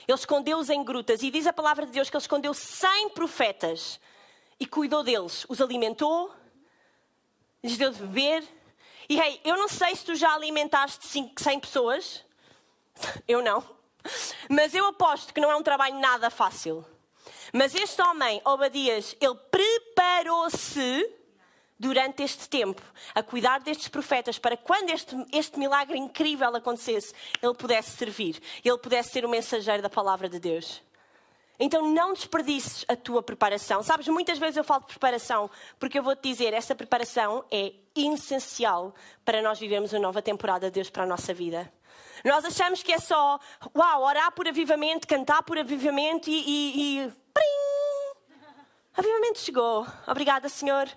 Ele 0.07 0.17
escondeu-os 0.17 0.69
em 0.69 0.83
grutas. 0.83 1.21
E 1.21 1.29
diz 1.29 1.45
a 1.45 1.53
palavra 1.53 1.85
de 1.85 1.91
Deus 1.91 2.09
que 2.09 2.15
ele 2.15 2.23
escondeu 2.23 2.53
100 2.53 3.09
profetas 3.09 3.99
e 4.59 4.65
cuidou 4.65 5.03
deles. 5.03 5.45
Os 5.47 5.61
alimentou, 5.61 6.33
lhes 7.63 7.77
deu 7.77 7.91
de 7.91 7.99
beber. 7.99 8.43
E 9.07 9.19
hey, 9.19 9.41
eu 9.43 9.57
não 9.57 9.67
sei 9.67 9.95
se 9.95 10.05
tu 10.05 10.15
já 10.15 10.33
alimentaste 10.33 11.05
100 11.07 11.59
pessoas. 11.59 12.23
Eu 13.27 13.41
não. 13.41 13.63
Mas 14.49 14.73
eu 14.73 14.85
aposto 14.85 15.33
que 15.33 15.41
não 15.41 15.51
é 15.51 15.55
um 15.55 15.63
trabalho 15.63 15.99
nada 15.99 16.29
fácil. 16.29 16.85
Mas 17.51 17.73
este 17.75 18.01
homem, 18.01 18.41
Obadias, 18.45 19.15
ele 19.19 19.35
preparou-se 19.51 21.18
durante 21.79 22.21
este 22.21 22.49
tempo 22.49 22.81
a 23.15 23.23
cuidar 23.23 23.61
destes 23.61 23.87
profetas 23.87 24.37
para 24.37 24.57
quando 24.57 24.89
este, 24.89 25.15
este 25.31 25.57
milagre 25.57 25.97
incrível 25.97 26.53
acontecesse, 26.53 27.13
ele 27.41 27.53
pudesse 27.53 27.91
servir, 27.91 28.39
ele 28.63 28.77
pudesse 28.77 29.11
ser 29.11 29.25
o 29.25 29.29
mensageiro 29.29 29.81
da 29.81 29.89
palavra 29.89 30.27
de 30.27 30.39
Deus. 30.39 30.83
Então 31.57 31.89
não 31.93 32.13
desperdices 32.13 32.85
a 32.87 32.95
tua 32.95 33.23
preparação. 33.23 33.81
Sabes, 33.81 34.07
muitas 34.07 34.37
vezes 34.37 34.57
eu 34.57 34.63
falo 34.63 34.81
de 34.81 34.87
preparação 34.87 35.49
porque 35.77 35.99
eu 35.99 36.03
vou 36.03 36.15
te 36.15 36.29
dizer, 36.29 36.53
essa 36.53 36.75
preparação 36.75 37.45
é 37.49 37.73
essencial 37.95 38.93
para 39.23 39.41
nós 39.41 39.59
vivermos 39.59 39.93
uma 39.93 39.99
nova 39.99 40.21
temporada 40.21 40.67
de 40.67 40.73
Deus 40.73 40.89
para 40.89 41.03
a 41.03 41.07
nossa 41.07 41.33
vida. 41.33 41.71
Nós 42.23 42.43
achamos 42.43 42.83
que 42.83 42.91
é 42.91 42.99
só, 42.99 43.39
uau, 43.75 44.03
orar 44.03 44.31
por 44.33 44.47
avivamento, 44.47 45.07
cantar 45.07 45.43
por 45.43 45.57
avivamento 45.57 46.29
e. 46.29 46.33
e, 46.33 46.99
e! 47.05 47.11
Avivamento 48.95 49.39
chegou. 49.39 49.87
Obrigada, 50.07 50.49
Senhor 50.49 50.89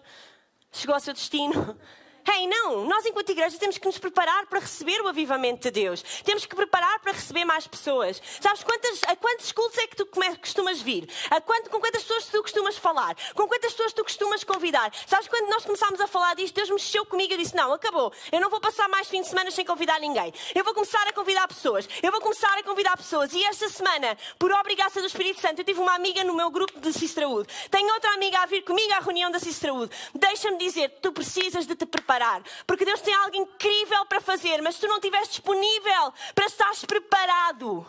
chegou 0.73 0.95
ao 0.95 1.01
seu 1.01 1.13
destino. 1.13 1.77
Hey, 2.25 2.47
não! 2.47 2.87
Nós, 2.87 3.05
enquanto 3.05 3.31
igreja, 3.31 3.59
temos 3.59 3.79
que 3.79 3.87
nos 3.87 3.99
preparar 3.99 4.47
para 4.47 4.61
receber 4.61 5.01
o 5.03 5.09
avivamento 5.09 5.63
de 5.63 5.71
Deus. 5.73 6.03
Temos 6.23 6.47
que 6.47 6.55
preparar 6.55 7.01
para 7.01 7.13
receber 7.13 7.45
mais 7.45 7.67
pessoas. 7.67 8.23
Sabes 8.41 8.63
quantas, 8.63 9.03
a 9.09 9.17
quantos 9.17 9.51
cultos 9.51 9.77
é 9.79 9.89
que 9.89 9.97
tu 9.97 10.07
costumas 10.41 10.81
vir? 10.81 11.09
A 11.31 11.41
quanto, 11.41 11.69
com 11.69 11.81
quantas 11.81 12.03
pessoas 12.03 12.27
tu 12.27 12.41
costumas 12.41 12.77
falar? 12.79 13.17
Com 13.35 13.49
quantas 13.49 13.73
pessoas 13.73 13.93
tu 13.93 14.05
costumas 14.05 14.45
convidar? 14.45 14.93
Sabes 15.05 15.27
quando 15.27 15.49
nós 15.49 15.65
começámos 15.65 16.01
a 16.01 16.07
falar 16.07 16.35
disto, 16.37 16.55
Deus 16.55 16.71
mexeu 16.71 17.05
comigo 17.05 17.35
e 17.35 17.37
disse: 17.37 17.57
Não, 17.57 17.73
acabou. 17.73 18.13
Eu 18.31 18.41
não 18.41 18.49
vou 18.49 18.61
passar 18.61 18.89
mais 18.89 19.09
fim 19.09 19.21
de 19.21 19.29
semana 19.29 19.51
sem 19.51 19.65
convidar 19.65 19.99
ninguém. 19.99 20.33
Eu 20.55 20.63
vou 20.63 20.75
começar 20.75 21.05
a 21.09 21.13
convidar 21.13 21.49
pessoas. 21.49 21.89
Eu 22.01 22.13
vou 22.13 22.21
começar 22.21 22.57
a 22.57 22.63
convidar 22.63 22.97
pessoas. 22.97 23.33
E 23.33 23.43
esta 23.45 23.69
semana, 23.69 24.17
por 24.39 24.53
obrigação 24.53 25.03
do 25.03 25.09
Espírito 25.09 25.41
Santo, 25.41 25.59
eu 25.59 25.65
tive 25.65 25.81
uma 25.81 25.95
amiga 25.95 26.23
no 26.23 26.35
meu 26.35 26.53
grupo 26.53 26.79
de 26.79 26.93
Sisterhood. 26.93 27.49
Tenho 27.69 27.93
outra 27.93 28.15
amiga 28.15 28.39
a 28.39 28.47
vir 28.47 28.63
comigo 28.63 28.93
à 28.93 29.01
reunião 29.01 29.31
da 29.31 29.41
Sisterhood. 29.41 29.93
Deixa-me 30.15 30.57
dizer: 30.59 30.89
tu 31.03 31.11
precisas 31.11 31.67
de 31.67 31.75
te 31.75 31.85
preparar 31.85 32.12
preparar. 32.13 32.43
Porque 32.67 32.85
Deus 32.85 33.01
tem 33.01 33.15
algo 33.15 33.37
incrível 33.37 34.05
para 34.07 34.21
fazer, 34.21 34.61
mas 34.63 34.75
se 34.75 34.83
tu 34.83 34.89
não 34.89 34.97
estiveres 34.97 35.29
disponível 35.29 36.13
para 36.35 36.47
estares 36.47 36.85
preparado, 36.85 37.87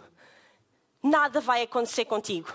nada 1.01 1.41
vai 1.41 1.63
acontecer 1.63 2.05
contigo. 2.05 2.51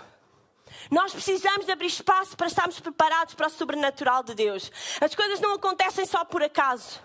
Nós 0.89 1.11
precisamos 1.11 1.65
de 1.65 1.71
abrir 1.71 1.87
espaço 1.87 2.35
para 2.35 2.47
estarmos 2.47 2.79
preparados 2.79 3.33
para 3.33 3.47
o 3.47 3.49
sobrenatural 3.49 4.23
de 4.23 4.33
Deus. 4.33 4.71
As 4.99 5.13
coisas 5.13 5.39
não 5.39 5.53
acontecem 5.53 6.05
só 6.05 6.23
por 6.25 6.41
acaso. 6.41 6.99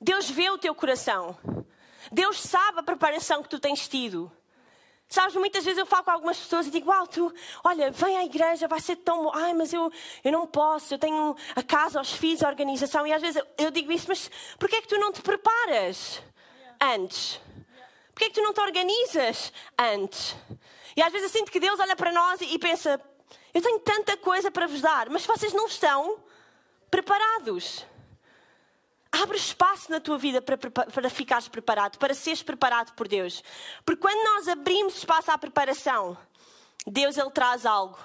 Deus 0.00 0.28
vê 0.30 0.50
o 0.50 0.58
teu 0.58 0.74
coração. 0.74 1.36
Deus 2.12 2.40
sabe 2.40 2.80
a 2.80 2.82
preparação 2.82 3.42
que 3.42 3.48
tu 3.48 3.58
tens 3.58 3.88
tido. 3.88 4.30
Sabes, 5.14 5.36
muitas 5.36 5.64
vezes 5.64 5.78
eu 5.78 5.86
falo 5.86 6.02
com 6.02 6.10
algumas 6.10 6.36
pessoas 6.36 6.66
e 6.66 6.72
digo, 6.72 6.90
uau, 6.90 7.06
tu, 7.06 7.32
olha, 7.62 7.88
vem 7.92 8.16
à 8.16 8.24
igreja, 8.24 8.66
vai 8.66 8.80
ser 8.80 8.96
tão 8.96 9.22
bom. 9.22 9.30
Ai, 9.32 9.54
mas 9.54 9.72
eu, 9.72 9.88
eu 10.24 10.32
não 10.32 10.44
posso, 10.44 10.92
eu 10.92 10.98
tenho 10.98 11.36
a 11.54 11.62
casa, 11.62 12.00
os 12.00 12.12
filhos, 12.14 12.42
a 12.42 12.48
organização. 12.48 13.06
E 13.06 13.12
às 13.12 13.22
vezes 13.22 13.36
eu, 13.36 13.66
eu 13.66 13.70
digo 13.70 13.92
isso, 13.92 14.06
mas 14.08 14.28
porquê 14.58 14.74
é 14.74 14.80
que 14.80 14.88
tu 14.88 14.98
não 14.98 15.12
te 15.12 15.22
preparas 15.22 16.20
antes? 16.80 17.40
Porquê 18.08 18.24
é 18.24 18.28
que 18.28 18.34
tu 18.34 18.42
não 18.42 18.52
te 18.52 18.60
organizas 18.60 19.52
antes? 19.78 20.34
E 20.96 21.00
às 21.00 21.12
vezes 21.12 21.32
eu 21.32 21.38
sinto 21.38 21.52
que 21.52 21.60
Deus 21.60 21.78
olha 21.78 21.94
para 21.94 22.10
nós 22.10 22.40
e, 22.40 22.52
e 22.52 22.58
pensa, 22.58 23.00
eu 23.54 23.62
tenho 23.62 23.78
tanta 23.78 24.16
coisa 24.16 24.50
para 24.50 24.66
vos 24.66 24.80
dar, 24.80 25.08
mas 25.10 25.24
vocês 25.24 25.52
não 25.52 25.68
estão 25.68 26.18
preparados. 26.90 27.86
Abre 29.22 29.36
espaço 29.36 29.92
na 29.92 30.00
tua 30.00 30.18
vida 30.18 30.42
para, 30.42 30.56
para, 30.56 31.08
ficares 31.08 31.46
preparado, 31.46 31.98
para 31.98 32.14
seres 32.14 32.42
preparado 32.42 32.92
por 32.94 33.06
Deus. 33.06 33.44
Porque 33.84 34.00
quando 34.00 34.20
nós 34.24 34.48
abrimos 34.48 34.96
espaço 34.96 35.30
à 35.30 35.38
preparação, 35.38 36.18
Deus 36.84 37.16
ele 37.16 37.30
traz 37.30 37.64
algo 37.64 37.96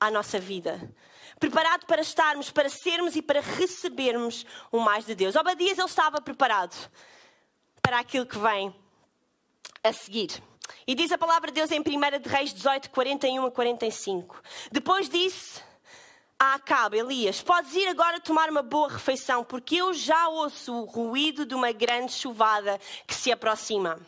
à 0.00 0.10
nossa 0.10 0.40
vida. 0.40 0.92
Preparado 1.38 1.86
para 1.86 2.02
estarmos, 2.02 2.50
para 2.50 2.68
sermos 2.68 3.14
e 3.14 3.22
para 3.22 3.40
recebermos 3.40 4.44
o 4.72 4.80
mais 4.80 5.06
de 5.06 5.14
Deus. 5.14 5.36
Obadias 5.36 5.78
ele 5.78 5.86
estava 5.86 6.20
preparado 6.20 6.76
para 7.80 8.00
aquilo 8.00 8.26
que 8.26 8.38
vem 8.38 8.74
a 9.84 9.92
seguir. 9.92 10.42
E 10.88 10.94
diz 10.94 11.12
a 11.12 11.18
palavra 11.18 11.52
de 11.52 11.54
Deus 11.54 11.70
em 11.70 11.80
1 11.80 11.82
de 12.20 12.28
Reis 12.28 12.52
18, 12.52 12.90
41 12.90 13.46
a 13.46 13.50
45. 13.52 14.42
Depois 14.72 15.08
disse 15.08 15.62
a 16.38 16.54
Acabe, 16.54 16.98
Elias, 16.98 17.42
podes 17.42 17.74
ir 17.74 17.88
agora 17.88 18.20
tomar 18.20 18.48
uma 18.48 18.62
boa 18.62 18.88
refeição, 18.88 19.42
porque 19.42 19.76
eu 19.76 19.92
já 19.92 20.28
ouço 20.28 20.72
o 20.72 20.84
ruído 20.84 21.44
de 21.44 21.54
uma 21.54 21.72
grande 21.72 22.12
chuvada 22.12 22.80
que 23.06 23.14
se 23.14 23.32
aproxima. 23.32 23.98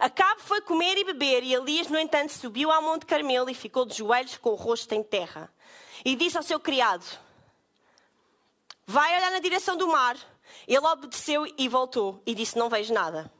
Acabe 0.00 0.40
foi 0.40 0.62
comer 0.62 0.96
e 0.96 1.04
beber, 1.04 1.42
e 1.42 1.52
Elias, 1.52 1.88
no 1.88 1.98
entanto, 1.98 2.32
subiu 2.32 2.70
ao 2.70 2.80
Monte 2.80 3.04
Carmelo 3.04 3.50
e 3.50 3.54
ficou 3.54 3.84
de 3.84 3.98
joelhos 3.98 4.38
com 4.38 4.50
o 4.50 4.54
rosto 4.54 4.94
em 4.94 5.02
terra. 5.02 5.52
E 6.02 6.16
disse 6.16 6.38
ao 6.38 6.42
seu 6.42 6.58
criado: 6.58 7.04
Vai 8.86 9.14
olhar 9.16 9.30
na 9.32 9.38
direção 9.38 9.76
do 9.76 9.88
mar. 9.88 10.16
Ele 10.66 10.86
obedeceu 10.86 11.46
e 11.58 11.68
voltou, 11.68 12.22
e 12.24 12.34
disse: 12.34 12.56
Não 12.56 12.70
vejo 12.70 12.94
nada. 12.94 13.30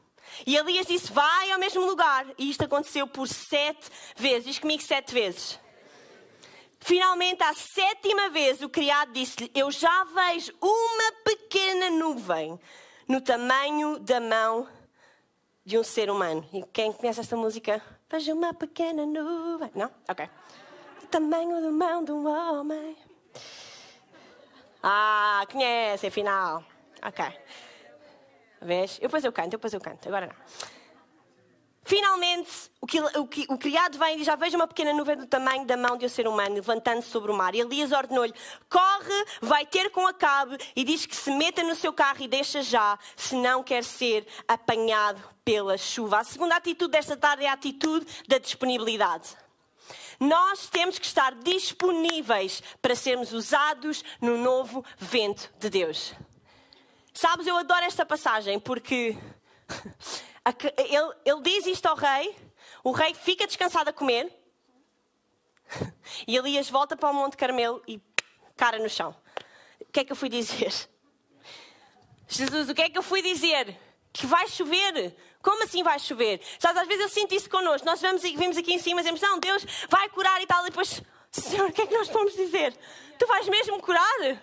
E 0.45 0.55
Elias 0.55 0.85
disse: 0.85 1.11
Vai 1.11 1.51
ao 1.51 1.59
mesmo 1.59 1.83
lugar. 1.83 2.27
E 2.37 2.51
isto 2.51 2.63
aconteceu 2.63 3.07
por 3.07 3.27
sete 3.27 3.89
vezes. 4.15 4.45
Diz 4.45 4.59
comigo 4.59 4.83
sete 4.83 5.11
vezes. 5.11 5.62
Finalmente, 6.83 7.41
à 7.41 7.53
sétima 7.53 8.29
vez, 8.29 8.61
o 8.61 8.67
criado 8.67 9.13
disse-lhe: 9.13 9.49
Eu 9.55 9.71
já 9.71 10.03
vejo 10.03 10.53
uma 10.61 11.11
pequena 11.23 11.89
nuvem 11.89 12.59
no 13.07 13.21
tamanho 13.21 13.99
da 13.99 14.19
mão 14.19 14.67
de 15.65 15.77
um 15.77 15.83
ser 15.83 16.09
humano. 16.09 16.45
E 16.51 16.61
quem 16.73 16.91
conhece 16.91 17.21
esta 17.21 17.37
música? 17.37 17.81
Vejo 18.09 18.33
uma 18.33 18.53
pequena 18.53 19.05
nuvem. 19.05 19.71
Não? 19.73 19.89
Ok. 20.09 20.29
O 21.03 21.07
tamanho 21.07 21.61
da 21.61 21.71
mão 21.71 22.03
de 22.03 22.11
um 22.11 22.27
homem. 22.27 22.97
Ah, 24.81 25.45
conhece, 25.49 26.07
afinal. 26.07 26.65
Ok. 27.01 27.25
Vês? 28.61 28.97
Eu 28.97 29.03
depois 29.03 29.23
eu 29.23 29.31
canto, 29.31 29.51
depois 29.51 29.73
eu 29.73 29.79
canto. 29.79 30.05
Agora 30.05 30.27
não. 30.27 30.35
Finalmente, 31.85 32.49
o, 32.79 32.87
que, 32.87 32.99
o, 33.01 33.27
que, 33.27 33.45
o 33.49 33.57
criado 33.57 33.97
vem 33.97 34.21
e 34.21 34.23
Já 34.23 34.35
vejo 34.35 34.55
uma 34.55 34.67
pequena 34.67 34.93
nuvem 34.93 35.17
do 35.17 35.27
tamanho 35.27 35.65
da 35.65 35.75
mão 35.75 35.97
de 35.97 36.05
um 36.05 36.09
ser 36.09 36.27
humano 36.27 36.55
levantando-se 36.55 37.09
sobre 37.09 37.29
o 37.29 37.35
mar. 37.35 37.53
E 37.53 37.59
Elias 37.59 37.91
ordenou-lhe: 37.91 38.33
Corre, 38.69 39.25
vai 39.41 39.65
ter 39.65 39.89
com 39.89 40.07
Acabe 40.07 40.57
e 40.75 40.83
diz 40.83 41.05
que 41.05 41.15
se 41.15 41.29
meta 41.31 41.61
no 41.63 41.75
seu 41.75 41.91
carro 41.91 42.23
e 42.23 42.27
deixa 42.27 42.61
já, 42.61 42.97
se 43.17 43.35
não 43.35 43.61
quer 43.61 43.83
ser 43.83 44.25
apanhado 44.47 45.21
pela 45.43 45.77
chuva. 45.77 46.19
A 46.19 46.23
segunda 46.23 46.55
atitude 46.55 46.91
desta 46.91 47.17
tarde 47.17 47.43
é 47.43 47.49
a 47.49 47.53
atitude 47.53 48.05
da 48.27 48.37
disponibilidade. 48.37 49.35
Nós 50.19 50.69
temos 50.69 50.97
que 50.97 51.05
estar 51.05 51.35
disponíveis 51.35 52.63
para 52.81 52.95
sermos 52.95 53.33
usados 53.33 54.05
no 54.21 54.37
novo 54.37 54.85
vento 54.97 55.51
de 55.59 55.69
Deus. 55.69 56.13
Sabes, 57.13 57.45
eu 57.45 57.57
adoro 57.57 57.83
esta 57.83 58.05
passagem 58.05 58.57
porque 58.57 59.17
ele, 60.77 61.13
ele 61.25 61.41
diz 61.41 61.65
isto 61.65 61.85
ao 61.85 61.95
rei, 61.95 62.35
o 62.83 62.91
rei 62.91 63.13
fica 63.13 63.47
descansado 63.47 63.89
a 63.89 63.93
comer 63.93 64.31
e 66.27 66.35
Elias 66.35 66.69
volta 66.69 66.95
para 66.95 67.09
o 67.09 67.13
Monte 67.13 67.37
Carmelo 67.37 67.81
e 67.87 68.01
cara 68.55 68.79
no 68.79 68.89
chão. 68.89 69.15
O 69.79 69.91
que 69.91 70.01
é 70.01 70.03
que 70.03 70.11
eu 70.11 70.15
fui 70.15 70.29
dizer? 70.29 70.73
Jesus, 72.27 72.69
o 72.69 72.73
que 72.73 72.81
é 72.81 72.89
que 72.89 72.97
eu 72.97 73.03
fui 73.03 73.21
dizer? 73.21 73.77
Que 74.11 74.25
vai 74.25 74.47
chover. 74.47 75.15
Como 75.41 75.63
assim 75.63 75.83
vai 75.83 75.99
chover? 75.99 76.41
Sabes, 76.59 76.81
às 76.81 76.87
vezes 76.87 77.03
eu 77.03 77.09
sinto 77.09 77.35
isso 77.35 77.49
connosco. 77.49 77.85
Nós 77.85 78.01
vamos 78.01 78.23
e 78.23 78.35
vimos 78.35 78.57
aqui 78.57 78.73
em 78.73 78.79
cima 78.79 79.01
e 79.01 79.03
dizemos, 79.03 79.21
não, 79.21 79.39
Deus 79.39 79.65
vai 79.89 80.09
curar 80.09 80.41
e 80.41 80.47
tal. 80.47 80.61
E 80.63 80.69
depois, 80.69 81.01
Senhor, 81.31 81.69
o 81.69 81.73
que 81.73 81.81
é 81.81 81.87
que 81.87 81.93
nós 81.93 82.07
vamos 82.09 82.33
dizer? 82.33 82.75
Tu 83.19 83.27
vais 83.27 83.47
mesmo 83.47 83.79
curar? 83.81 84.41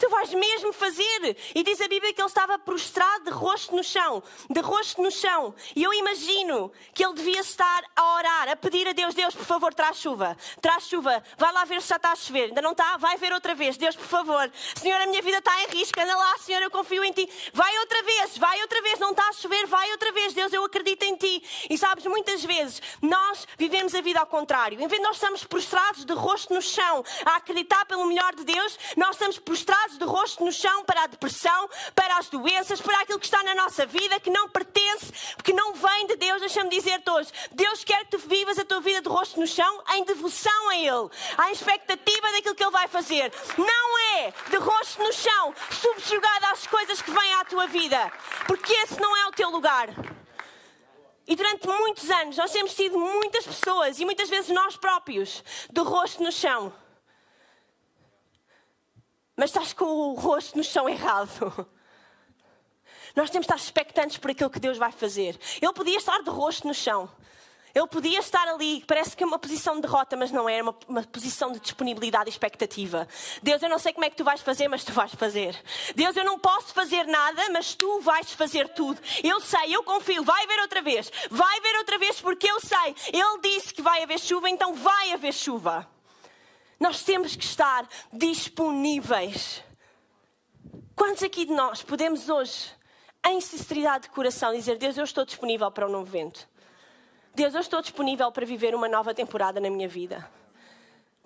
Tu 0.00 0.08
vais 0.08 0.32
mesmo 0.32 0.72
fazer. 0.72 1.36
E 1.54 1.62
diz 1.62 1.78
a 1.78 1.86
Bíblia 1.86 2.14
que 2.14 2.22
ele 2.22 2.26
estava 2.26 2.58
prostrado 2.58 3.24
de 3.24 3.30
rosto 3.30 3.76
no 3.76 3.84
chão, 3.84 4.22
de 4.48 4.60
rosto 4.60 5.02
no 5.02 5.10
chão. 5.10 5.54
E 5.76 5.84
eu 5.84 5.92
imagino 5.92 6.72
que 6.94 7.04
ele 7.04 7.12
devia 7.12 7.40
estar 7.40 7.84
a 7.94 8.14
orar, 8.14 8.48
a 8.48 8.56
pedir 8.56 8.88
a 8.88 8.92
Deus: 8.92 9.14
Deus, 9.14 9.34
por 9.34 9.44
favor, 9.44 9.74
traz 9.74 9.98
chuva, 9.98 10.34
traz 10.62 10.84
chuva. 10.88 11.22
Vai 11.36 11.52
lá 11.52 11.66
ver 11.66 11.82
se 11.82 11.88
já 11.88 11.96
está 11.96 12.12
a 12.12 12.16
chover. 12.16 12.44
Ainda 12.44 12.62
não 12.62 12.72
está? 12.72 12.96
Vai 12.96 13.18
ver 13.18 13.30
outra 13.34 13.54
vez. 13.54 13.76
Deus, 13.76 13.94
por 13.94 14.06
favor. 14.06 14.50
Senhor, 14.74 14.98
a 15.02 15.06
minha 15.06 15.20
vida 15.20 15.36
está 15.36 15.52
em 15.64 15.66
risco. 15.66 16.00
Anda 16.00 16.16
lá, 16.16 16.38
Senhor, 16.38 16.62
eu 16.62 16.70
confio 16.70 17.04
em 17.04 17.12
ti. 17.12 17.28
Vai 17.52 17.78
outra 17.80 18.02
vez, 18.02 18.38
vai 18.38 18.58
outra 18.62 18.80
vez. 18.80 18.98
Não 18.98 19.10
está 19.10 19.28
a 19.28 19.32
chover, 19.34 19.66
vai 19.66 19.92
outra 19.92 20.12
vez. 20.12 20.32
Deus, 20.32 20.50
eu 20.50 20.64
acredito 20.64 21.02
em 21.02 21.14
ti. 21.14 21.44
E 21.68 21.76
sabes, 21.76 22.06
muitas 22.06 22.42
vezes 22.42 22.80
nós 23.02 23.46
vivemos 23.58 23.94
a 23.94 24.00
vida 24.00 24.18
ao 24.18 24.26
contrário. 24.26 24.80
Em 24.80 24.88
vez 24.88 24.98
de 24.98 25.06
nós 25.06 25.16
estamos 25.16 25.44
prostrados 25.44 26.06
de 26.06 26.14
rosto 26.14 26.54
no 26.54 26.62
chão, 26.62 27.04
a 27.26 27.36
acreditar 27.36 27.84
pelo 27.84 28.06
melhor 28.06 28.34
de 28.34 28.44
Deus, 28.44 28.78
nós 28.96 29.10
estamos 29.10 29.38
prostrados 29.38 29.89
de 29.98 30.04
rosto 30.04 30.44
no 30.44 30.52
chão 30.52 30.84
para 30.84 31.04
a 31.04 31.06
depressão, 31.06 31.68
para 31.94 32.18
as 32.18 32.28
doenças, 32.28 32.80
para 32.80 33.00
aquilo 33.00 33.18
que 33.18 33.26
está 33.26 33.42
na 33.42 33.54
nossa 33.54 33.86
vida, 33.86 34.20
que 34.20 34.30
não 34.30 34.48
pertence, 34.48 35.12
que 35.42 35.52
não 35.52 35.74
vem 35.74 36.06
de 36.06 36.16
Deus. 36.16 36.40
Deixa-me 36.40 36.70
dizer-te 36.70 37.10
hoje: 37.10 37.30
Deus 37.52 37.84
quer 37.84 38.04
que 38.04 38.12
tu 38.12 38.18
vivas 38.18 38.58
a 38.58 38.64
tua 38.64 38.80
vida 38.80 39.00
de 39.02 39.08
rosto 39.08 39.38
no 39.38 39.46
chão 39.46 39.82
em 39.94 40.04
devoção 40.04 40.68
a 40.70 40.76
Ele, 40.76 41.10
à 41.36 41.50
expectativa 41.50 42.32
daquilo 42.32 42.54
que 42.54 42.62
Ele 42.62 42.70
vai 42.70 42.88
fazer. 42.88 43.32
Não 43.56 43.98
é 44.16 44.32
de 44.50 44.56
rosto 44.56 45.02
no 45.02 45.12
chão, 45.12 45.54
subjugado 45.70 46.46
às 46.46 46.66
coisas 46.66 47.00
que 47.02 47.10
vêm 47.10 47.34
à 47.34 47.44
tua 47.44 47.66
vida, 47.66 48.12
porque 48.46 48.72
esse 48.72 49.00
não 49.00 49.16
é 49.16 49.26
o 49.26 49.32
teu 49.32 49.50
lugar. 49.50 49.88
E 51.26 51.36
durante 51.36 51.66
muitos 51.68 52.10
anos 52.10 52.36
nós 52.36 52.50
temos 52.50 52.74
tido 52.74 52.98
muitas 52.98 53.46
pessoas 53.46 54.00
e 54.00 54.04
muitas 54.04 54.28
vezes 54.28 54.50
nós 54.50 54.76
próprios 54.76 55.44
de 55.70 55.80
rosto 55.80 56.22
no 56.22 56.32
chão 56.32 56.72
mas 59.36 59.50
estás 59.50 59.72
com 59.72 59.84
o 59.84 60.14
rosto 60.14 60.56
no 60.56 60.64
chão 60.64 60.88
errado. 60.88 61.68
Nós 63.16 63.30
temos 63.30 63.46
de 63.46 63.52
estar 63.52 63.56
expectantes 63.56 64.18
por 64.18 64.30
aquilo 64.30 64.50
que 64.50 64.60
Deus 64.60 64.78
vai 64.78 64.92
fazer. 64.92 65.38
Ele 65.60 65.72
podia 65.72 65.96
estar 65.96 66.22
de 66.22 66.30
rosto 66.30 66.66
no 66.66 66.74
chão. 66.74 67.10
Ele 67.74 67.86
podia 67.86 68.18
estar 68.18 68.48
ali, 68.48 68.84
parece 68.84 69.16
que 69.16 69.22
é 69.22 69.26
uma 69.26 69.38
posição 69.38 69.76
de 69.76 69.82
derrota, 69.82 70.16
mas 70.16 70.32
não 70.32 70.48
é, 70.48 70.58
é 70.58 70.62
uma, 70.62 70.74
uma, 70.88 71.02
posição 71.04 71.52
de 71.52 71.60
disponibilidade 71.60 72.28
e 72.28 72.32
expectativa. 72.32 73.06
Deus, 73.42 73.62
eu 73.62 73.68
não 73.68 73.78
sei 73.78 73.92
como 73.92 74.04
é 74.04 74.10
que 74.10 74.16
tu 74.16 74.24
vais 74.24 74.40
fazer, 74.40 74.66
mas 74.66 74.82
tu 74.82 74.92
vais 74.92 75.14
fazer. 75.14 75.56
Deus, 75.94 76.16
eu 76.16 76.24
não 76.24 76.38
posso 76.38 76.74
fazer 76.74 77.06
nada, 77.06 77.48
mas 77.52 77.74
tu 77.74 78.00
vais 78.00 78.32
fazer 78.32 78.68
tudo. 78.70 79.00
Eu 79.22 79.40
sei, 79.40 79.74
eu 79.74 79.84
confio, 79.84 80.24
vai 80.24 80.42
haver 80.44 80.60
outra 80.60 80.82
vez. 80.82 81.10
Vai 81.30 81.58
haver 81.58 81.76
outra 81.76 81.98
vez 81.98 82.20
porque 82.20 82.50
eu 82.50 82.58
sei. 82.60 82.94
Ele 83.12 83.40
disse 83.40 83.72
que 83.72 83.82
vai 83.82 84.02
haver 84.02 84.18
chuva, 84.18 84.50
então 84.50 84.74
vai 84.74 85.12
haver 85.12 85.32
chuva. 85.32 85.88
Nós 86.80 87.04
temos 87.04 87.36
que 87.36 87.44
estar 87.44 87.86
disponíveis. 88.10 89.62
Quantos 90.96 91.22
aqui 91.22 91.44
de 91.44 91.52
nós 91.52 91.82
podemos 91.82 92.30
hoje, 92.30 92.72
em 93.26 93.38
sinceridade 93.38 94.04
de 94.04 94.10
coração, 94.10 94.54
dizer: 94.54 94.78
Deus, 94.78 94.96
eu 94.96 95.04
estou 95.04 95.26
disponível 95.26 95.70
para 95.70 95.86
um 95.86 95.90
novo 95.90 96.10
vento? 96.10 96.48
Deus, 97.34 97.54
eu 97.54 97.60
estou 97.60 97.82
disponível 97.82 98.32
para 98.32 98.46
viver 98.46 98.74
uma 98.74 98.88
nova 98.88 99.12
temporada 99.12 99.60
na 99.60 99.68
minha 99.68 99.86
vida? 99.86 100.28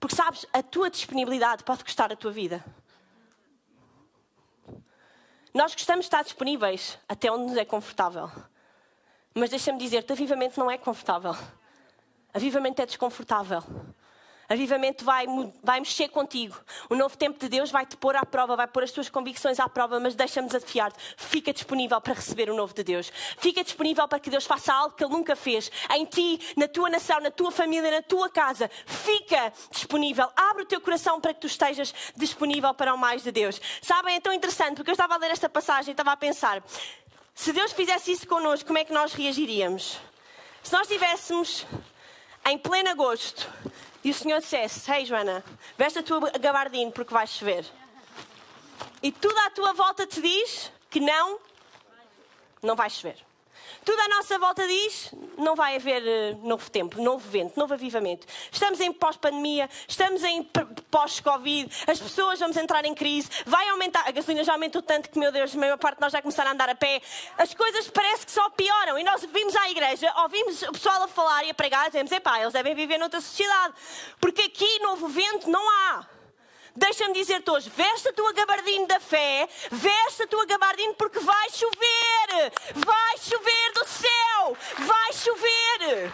Porque 0.00 0.16
sabes, 0.16 0.44
a 0.52 0.62
tua 0.62 0.90
disponibilidade 0.90 1.62
pode 1.62 1.84
custar 1.84 2.12
a 2.12 2.16
tua 2.16 2.32
vida. 2.32 2.62
Nós 5.54 5.72
gostamos 5.72 6.04
de 6.04 6.08
estar 6.08 6.24
disponíveis 6.24 6.98
até 7.08 7.30
onde 7.30 7.44
nos 7.44 7.56
é 7.56 7.64
confortável. 7.64 8.28
Mas 9.32 9.50
deixa-me 9.50 9.78
dizer-te: 9.78 10.12
avivamento 10.12 10.58
não 10.58 10.68
é 10.68 10.76
confortável. 10.76 11.36
Avivamento 12.34 12.82
é 12.82 12.86
desconfortável. 12.86 13.62
Avivamento 14.48 15.04
vai, 15.04 15.26
vai 15.62 15.80
mexer 15.80 16.08
contigo. 16.08 16.56
O 16.90 16.94
novo 16.94 17.16
tempo 17.16 17.38
de 17.38 17.48
Deus 17.48 17.70
vai 17.70 17.86
te 17.86 17.96
pôr 17.96 18.14
à 18.14 18.24
prova, 18.24 18.56
vai 18.56 18.66
pôr 18.66 18.82
as 18.82 18.90
tuas 18.90 19.08
convicções 19.08 19.58
à 19.58 19.68
prova, 19.68 19.98
mas 19.98 20.14
deixa-me 20.14 20.48
desafiar-te. 20.48 20.98
Fica 21.16 21.52
disponível 21.52 22.00
para 22.00 22.14
receber 22.14 22.50
o 22.50 22.54
novo 22.54 22.74
de 22.74 22.84
Deus. 22.84 23.10
Fica 23.38 23.64
disponível 23.64 24.06
para 24.06 24.20
que 24.20 24.28
Deus 24.28 24.44
faça 24.44 24.72
algo 24.72 24.94
que 24.94 25.02
Ele 25.02 25.12
nunca 25.12 25.34
fez. 25.34 25.70
Em 25.90 26.04
ti, 26.04 26.38
na 26.56 26.68
tua 26.68 26.90
nação, 26.90 27.20
na 27.20 27.30
tua 27.30 27.50
família, 27.50 27.90
na 27.90 28.02
tua 28.02 28.28
casa. 28.28 28.70
Fica 28.86 29.52
disponível. 29.70 30.28
Abre 30.36 30.64
o 30.64 30.66
teu 30.66 30.80
coração 30.80 31.20
para 31.20 31.32
que 31.32 31.40
tu 31.40 31.46
estejas 31.46 31.94
disponível 32.16 32.74
para 32.74 32.94
o 32.94 32.98
mais 32.98 33.22
de 33.22 33.32
Deus. 33.32 33.60
Sabem, 33.80 34.16
é 34.16 34.20
tão 34.20 34.32
interessante, 34.32 34.76
porque 34.76 34.90
eu 34.90 34.94
estava 34.94 35.14
a 35.14 35.18
ler 35.18 35.30
esta 35.30 35.48
passagem 35.48 35.90
e 35.90 35.92
estava 35.92 36.12
a 36.12 36.16
pensar: 36.16 36.62
se 37.34 37.52
Deus 37.52 37.72
fizesse 37.72 38.12
isso 38.12 38.26
connosco, 38.26 38.66
como 38.66 38.78
é 38.78 38.84
que 38.84 38.92
nós 38.92 39.12
reagiríamos? 39.12 39.98
Se 40.62 40.72
nós 40.72 40.82
estivéssemos 40.82 41.66
em 42.46 42.58
pleno 42.58 42.90
agosto 42.90 43.50
e 44.02 44.10
o 44.10 44.14
Senhor 44.14 44.40
dissesse: 44.40 44.90
Ei, 44.90 44.98
hey, 44.98 45.06
Joana, 45.06 45.44
veste 45.78 45.98
a 45.98 46.02
tua 46.02 46.30
gabardina 46.38 46.90
porque 46.90 47.12
vai 47.12 47.26
chover. 47.26 47.64
E 49.02 49.10
tudo 49.12 49.38
à 49.38 49.50
tua 49.50 49.72
volta 49.72 50.06
te 50.06 50.20
diz 50.20 50.70
que 50.90 51.00
não, 51.00 51.38
não 52.62 52.76
vai 52.76 52.90
chover. 52.90 53.16
Tudo 53.84 54.00
à 54.00 54.08
nossa 54.08 54.38
volta 54.38 54.66
diz: 54.66 55.10
não 55.36 55.54
vai 55.54 55.76
haver 55.76 56.02
uh, 56.02 56.46
novo 56.46 56.70
tempo, 56.70 57.00
novo 57.02 57.28
vento, 57.28 57.58
novo 57.58 57.74
avivamento. 57.74 58.26
Estamos 58.50 58.80
em 58.80 58.92
pós-pandemia, 58.92 59.68
estamos 59.86 60.24
em 60.24 60.42
pós-Covid, 60.90 61.70
as 61.86 62.00
pessoas 62.00 62.38
vamos 62.38 62.56
entrar 62.56 62.84
em 62.84 62.94
crise, 62.94 63.28
vai 63.44 63.68
aumentar, 63.68 64.06
a 64.06 64.10
gasolina 64.10 64.42
já 64.42 64.52
aumentou 64.52 64.80
tanto 64.80 65.10
que, 65.10 65.18
meu 65.18 65.30
Deus, 65.30 65.54
a 65.54 65.58
maior 65.58 65.76
parte 65.76 65.96
de 65.96 66.00
nós 66.00 66.12
já 66.12 66.22
começaram 66.22 66.50
a 66.50 66.54
andar 66.54 66.68
a 66.68 66.74
pé. 66.74 67.02
As 67.36 67.52
coisas 67.52 67.88
parece 67.90 68.24
que 68.24 68.32
só 68.32 68.48
pioram. 68.50 68.98
E 68.98 69.04
nós 69.04 69.22
igreja, 69.94 70.12
ouvimos 70.22 70.62
o 70.62 70.72
pessoal 70.72 71.02
a 71.04 71.08
falar 71.08 71.44
e 71.44 71.50
a 71.50 71.54
pregar, 71.54 71.86
dizemos: 71.86 72.10
epá, 72.10 72.40
eles 72.40 72.52
devem 72.52 72.74
viver 72.74 72.98
noutra 72.98 73.20
sociedade. 73.20 73.74
Porque 74.20 74.42
aqui, 74.42 74.78
novo 74.80 75.08
vento, 75.08 75.48
não 75.48 75.62
há. 75.70 76.06
Deixa-me 76.76 77.14
dizer-te 77.14 77.48
hoje: 77.50 77.70
veste 77.70 78.08
a 78.08 78.12
tua 78.12 78.32
gabardina 78.32 78.86
da 78.86 79.00
fé, 79.00 79.48
veste 79.70 80.24
a 80.24 80.26
tua 80.26 80.44
gabardina 80.44 80.92
porque 80.94 81.20
vai 81.20 81.50
chover, 81.50 82.52
vai 82.74 83.18
chover 83.18 83.72
do 83.74 83.86
céu, 83.86 84.56
vai 84.78 85.12
chover. 85.12 86.12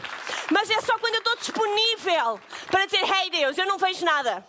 Mas 0.50 0.68
é 0.70 0.80
só 0.82 0.98
quando 0.98 1.14
eu 1.14 1.20
estou 1.20 1.36
disponível 1.36 2.40
para 2.70 2.84
dizer: 2.84 3.02
Hey 3.02 3.30
Deus, 3.30 3.56
eu 3.56 3.66
não 3.66 3.78
vejo 3.78 4.04
nada. 4.04 4.46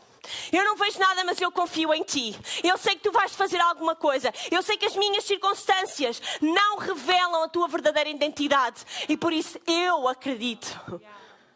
Eu 0.51 0.63
não 0.63 0.75
vejo 0.75 0.99
nada, 0.99 1.23
mas 1.23 1.39
eu 1.41 1.51
confio 1.51 1.93
em 1.93 2.03
ti. 2.03 2.35
Eu 2.63 2.77
sei 2.77 2.95
que 2.95 3.01
tu 3.01 3.11
vais 3.11 3.35
fazer 3.35 3.59
alguma 3.59 3.95
coisa. 3.95 4.33
Eu 4.49 4.61
sei 4.61 4.77
que 4.77 4.85
as 4.85 4.95
minhas 4.95 5.23
circunstâncias 5.23 6.21
não 6.41 6.77
revelam 6.77 7.43
a 7.43 7.49
tua 7.49 7.67
verdadeira 7.67 8.09
identidade. 8.09 8.81
E 9.07 9.17
por 9.17 9.33
isso 9.33 9.59
eu 9.67 10.07
acredito 10.07 10.79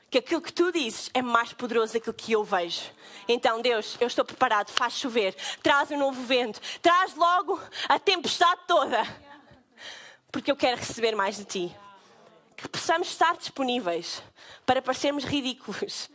que 0.10 0.20
aquilo 0.20 0.42
que 0.42 0.54
tu 0.54 0.72
dizes 0.72 1.10
é 1.14 1.22
mais 1.22 1.52
poderoso 1.52 1.94
daquilo 1.94 2.14
que 2.14 2.32
eu 2.32 2.44
vejo. 2.44 2.84
Então, 3.28 3.62
Deus, 3.62 3.98
eu 4.00 4.08
estou 4.08 4.24
preparado, 4.24 4.70
faz 4.70 4.94
chover, 4.94 5.36
traz 5.62 5.92
um 5.92 5.98
novo 5.98 6.22
vento, 6.24 6.62
traz 6.82 7.14
logo 7.16 7.60
a 7.90 8.00
tempestade 8.00 8.62
toda, 8.66 9.04
porque 10.32 10.50
eu 10.50 10.56
quero 10.56 10.78
receber 10.78 11.16
mais 11.16 11.36
de 11.38 11.44
ti. 11.44 11.76
Que 12.56 12.70
possamos 12.70 13.10
estar 13.10 13.36
disponíveis 13.36 14.24
para 14.66 14.82
parecermos 14.82 15.26
ridículos, 15.26 16.10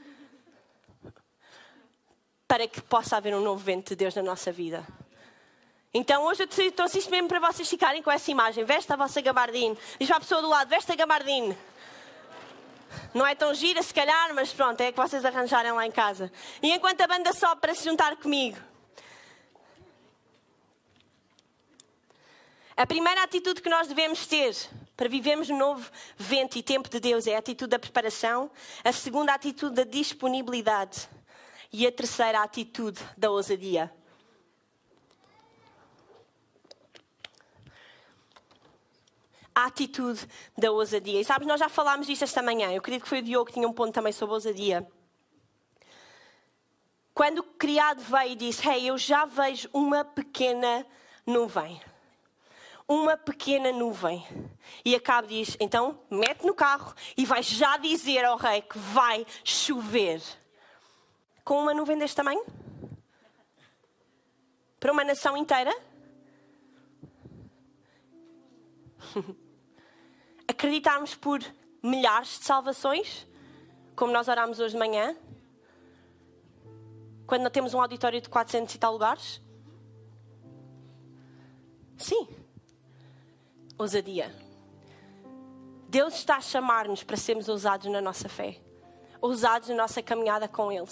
para 2.51 2.67
que 2.67 2.83
possa 2.83 3.17
haver 3.17 3.33
um 3.33 3.41
novo 3.41 3.63
vento 3.63 3.91
de 3.91 3.95
Deus 3.95 4.13
na 4.17 4.25
nossa 4.25 4.51
vida. 4.51 4.85
Então 5.95 6.25
hoje 6.25 6.43
eu 6.43 6.73
trouxe 6.73 6.99
isto 6.99 7.09
mesmo 7.09 7.29
para 7.29 7.39
vocês 7.39 7.71
ficarem 7.71 8.03
com 8.03 8.11
essa 8.11 8.29
imagem. 8.29 8.65
Veste 8.65 8.93
a 8.93 8.97
vossa 8.97 9.21
gabardine. 9.21 9.79
Diz 10.01 10.09
para 10.09 10.17
a 10.17 10.21
pessoa 10.21 10.43
do 10.43 10.49
lado, 10.49 10.67
veste 10.67 10.91
a 10.91 10.97
gabardine. 10.97 11.57
Não 13.15 13.25
é 13.25 13.37
tão 13.37 13.55
gira, 13.55 13.81
se 13.85 13.95
calhar, 13.95 14.35
mas 14.35 14.53
pronto, 14.53 14.81
é 14.81 14.91
que 14.91 14.99
vocês 14.99 15.25
arranjarem 15.25 15.71
lá 15.71 15.87
em 15.87 15.93
casa. 15.93 16.33
E 16.61 16.73
enquanto 16.73 17.01
a 17.03 17.07
banda 17.07 17.33
sobe 17.33 17.61
para 17.61 17.73
se 17.73 17.85
juntar 17.85 18.17
comigo. 18.17 18.59
A 22.77 22.85
primeira 22.85 23.23
atitude 23.23 23.63
que 23.63 23.71
nós 23.71 23.87
devemos 23.87 24.27
ter 24.27 24.57
para 24.97 25.09
vivermos 25.09 25.49
no 25.49 25.57
novo 25.57 25.89
vento 26.17 26.59
e 26.59 26.65
tempo 26.65 26.91
de 26.91 26.99
Deus 26.99 27.29
é 27.29 27.37
a 27.37 27.39
atitude 27.39 27.71
da 27.71 27.79
preparação, 27.79 28.51
a 28.83 28.91
segunda 28.91 29.31
a 29.31 29.37
atitude 29.37 29.77
da 29.77 29.85
disponibilidade 29.85 31.09
e 31.73 31.87
a 31.87 31.93
terceira 31.93 32.41
a 32.41 32.45
atitude 32.45 33.01
da 33.17 33.31
ousadia. 33.31 33.93
a 39.55 39.67
atitude 39.67 40.27
da 40.57 40.71
ousadia. 40.71 41.21
E 41.21 41.25
sabes, 41.25 41.47
nós 41.47 41.61
já 41.61 41.69
falámos 41.69 42.07
disto 42.07 42.23
esta 42.23 42.43
manhã. 42.43 42.71
Eu 42.71 42.79
acredito 42.79 43.03
que 43.03 43.09
foi 43.09 43.19
o 43.19 43.23
Diogo 43.23 43.47
que 43.47 43.53
tinha 43.53 43.69
um 43.69 43.73
ponto 43.73 43.93
também 43.93 44.13
sobre 44.13 44.35
ousadia. 44.35 44.89
Quando 47.13 47.41
o 47.41 47.43
criado 47.43 48.01
veio 48.01 48.33
e 48.33 48.37
disse: 48.37 48.67
Hey, 48.67 48.89
eu 48.89 48.97
já 48.97 49.25
vejo 49.27 49.69
uma 49.73 50.05
pequena 50.05 50.87
nuvem. 51.27 51.81
Uma 52.89 53.17
pequena 53.17 53.71
nuvem. 53.71 54.27
E 54.85 54.95
Acabe 54.95 55.29
diz: 55.29 55.57
Então, 55.61 56.01
mete 56.11 56.47
no 56.47 56.55
carro 56.55 56.95
e 57.17 57.27
vai 57.27 57.43
já 57.43 57.77
dizer 57.77 58.25
ao 58.25 58.39
rei 58.39 58.63
que 58.63 58.79
vai 58.79 59.27
chover. 59.45 60.23
Com 61.45 61.63
uma 61.63 61.75
nuvem 61.75 61.99
deste 61.99 62.17
tamanho? 62.17 62.45
Para 64.79 64.93
uma 64.93 65.05
nação 65.05 65.37
inteira? 65.37 65.75
acreditarmos 70.51 71.15
por 71.15 71.41
milhares 71.83 72.39
de 72.39 72.45
salvações, 72.45 73.27
como 73.97 74.13
nós 74.13 74.29
orámos 74.29 74.61
hoje 74.61 74.75
de 74.75 74.79
manhã, 74.79 75.17
quando 77.27 77.43
não 77.43 77.51
temos 77.51 77.73
um 77.73 77.81
auditório 77.81 78.21
de 78.21 78.29
400 78.29 78.75
e 78.75 78.79
tal 78.79 78.93
lugares? 78.93 79.41
Sim. 81.97 82.29
Ousadia. 83.79 84.35
Deus 85.89 86.15
está 86.15 86.37
a 86.37 86.41
chamar-nos 86.41 87.03
para 87.03 87.17
sermos 87.17 87.49
ousados 87.49 87.91
na 87.91 88.01
nossa 88.01 88.29
fé, 88.29 88.61
ousados 89.21 89.69
na 89.71 89.77
nossa 89.77 90.03
caminhada 90.03 90.47
com 90.47 90.71
Ele. 90.71 90.89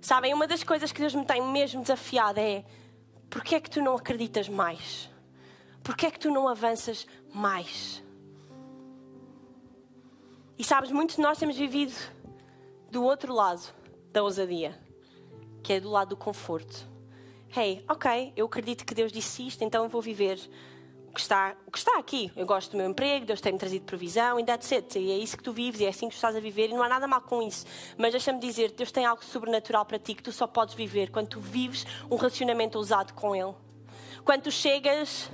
Sabem, 0.00 0.32
uma 0.32 0.46
das 0.46 0.64
coisas 0.64 0.90
que 0.92 1.00
Deus 1.00 1.14
me 1.14 1.24
tem 1.24 1.42
mesmo 1.42 1.82
desafiado 1.82 2.40
é: 2.40 2.64
porquê 3.28 3.56
é 3.56 3.60
que 3.60 3.70
tu 3.70 3.82
não 3.82 3.96
acreditas 3.96 4.48
mais? 4.48 5.10
Porquê 5.82 6.06
é 6.06 6.10
que 6.10 6.18
tu 6.18 6.30
não 6.30 6.48
avanças 6.48 7.06
mais? 7.34 8.02
E 10.58 10.64
sabes, 10.64 10.90
muitos 10.90 11.16
de 11.16 11.22
nós 11.22 11.38
temos 11.38 11.56
vivido 11.56 11.92
do 12.90 13.02
outro 13.02 13.32
lado 13.32 13.72
da 14.12 14.22
ousadia, 14.22 14.78
que 15.62 15.72
é 15.72 15.80
do 15.80 15.90
lado 15.90 16.10
do 16.10 16.16
conforto. 16.16 16.88
Hey, 17.56 17.84
ok, 17.88 18.32
eu 18.36 18.46
acredito 18.46 18.84
que 18.84 18.94
Deus 18.94 19.10
disse 19.10 19.46
isto, 19.46 19.64
então 19.64 19.84
eu 19.84 19.88
vou 19.88 20.00
viver 20.00 20.38
o 21.10 21.12
que 21.12 21.20
está, 21.20 21.56
que 21.70 21.78
está 21.78 21.98
aqui. 21.98 22.30
Eu 22.36 22.46
gosto 22.46 22.70
do 22.70 22.76
meu 22.76 22.88
emprego, 22.88 23.26
Deus 23.26 23.40
tem-me 23.40 23.58
trazido 23.58 23.84
provisão, 23.84 24.38
e 24.38 24.44
that's 24.44 24.72
it. 24.72 24.96
E 24.96 25.10
é 25.10 25.18
isso 25.18 25.36
que 25.36 25.42
tu 25.42 25.52
vives, 25.52 25.80
e 25.80 25.84
é 25.84 25.88
assim 25.88 26.08
que 26.08 26.14
tu 26.14 26.16
estás 26.16 26.36
a 26.36 26.40
viver, 26.40 26.70
e 26.70 26.74
não 26.74 26.82
há 26.82 26.88
nada 26.88 27.06
mal 27.08 27.20
com 27.20 27.42
isso. 27.42 27.66
Mas 27.98 28.12
deixa-me 28.12 28.38
dizer, 28.38 28.70
Deus 28.70 28.92
tem 28.92 29.04
algo 29.04 29.24
sobrenatural 29.24 29.84
para 29.84 29.98
ti 29.98 30.14
que 30.14 30.22
tu 30.22 30.32
só 30.32 30.46
podes 30.46 30.74
viver 30.74 31.10
quando 31.10 31.28
tu 31.28 31.40
vives 31.40 31.84
um 32.08 32.14
relacionamento 32.14 32.78
ousado 32.78 33.12
com 33.14 33.34
Ele. 33.34 33.54
Quando 34.24 34.42
tu 34.42 34.52
chegas 34.52 35.28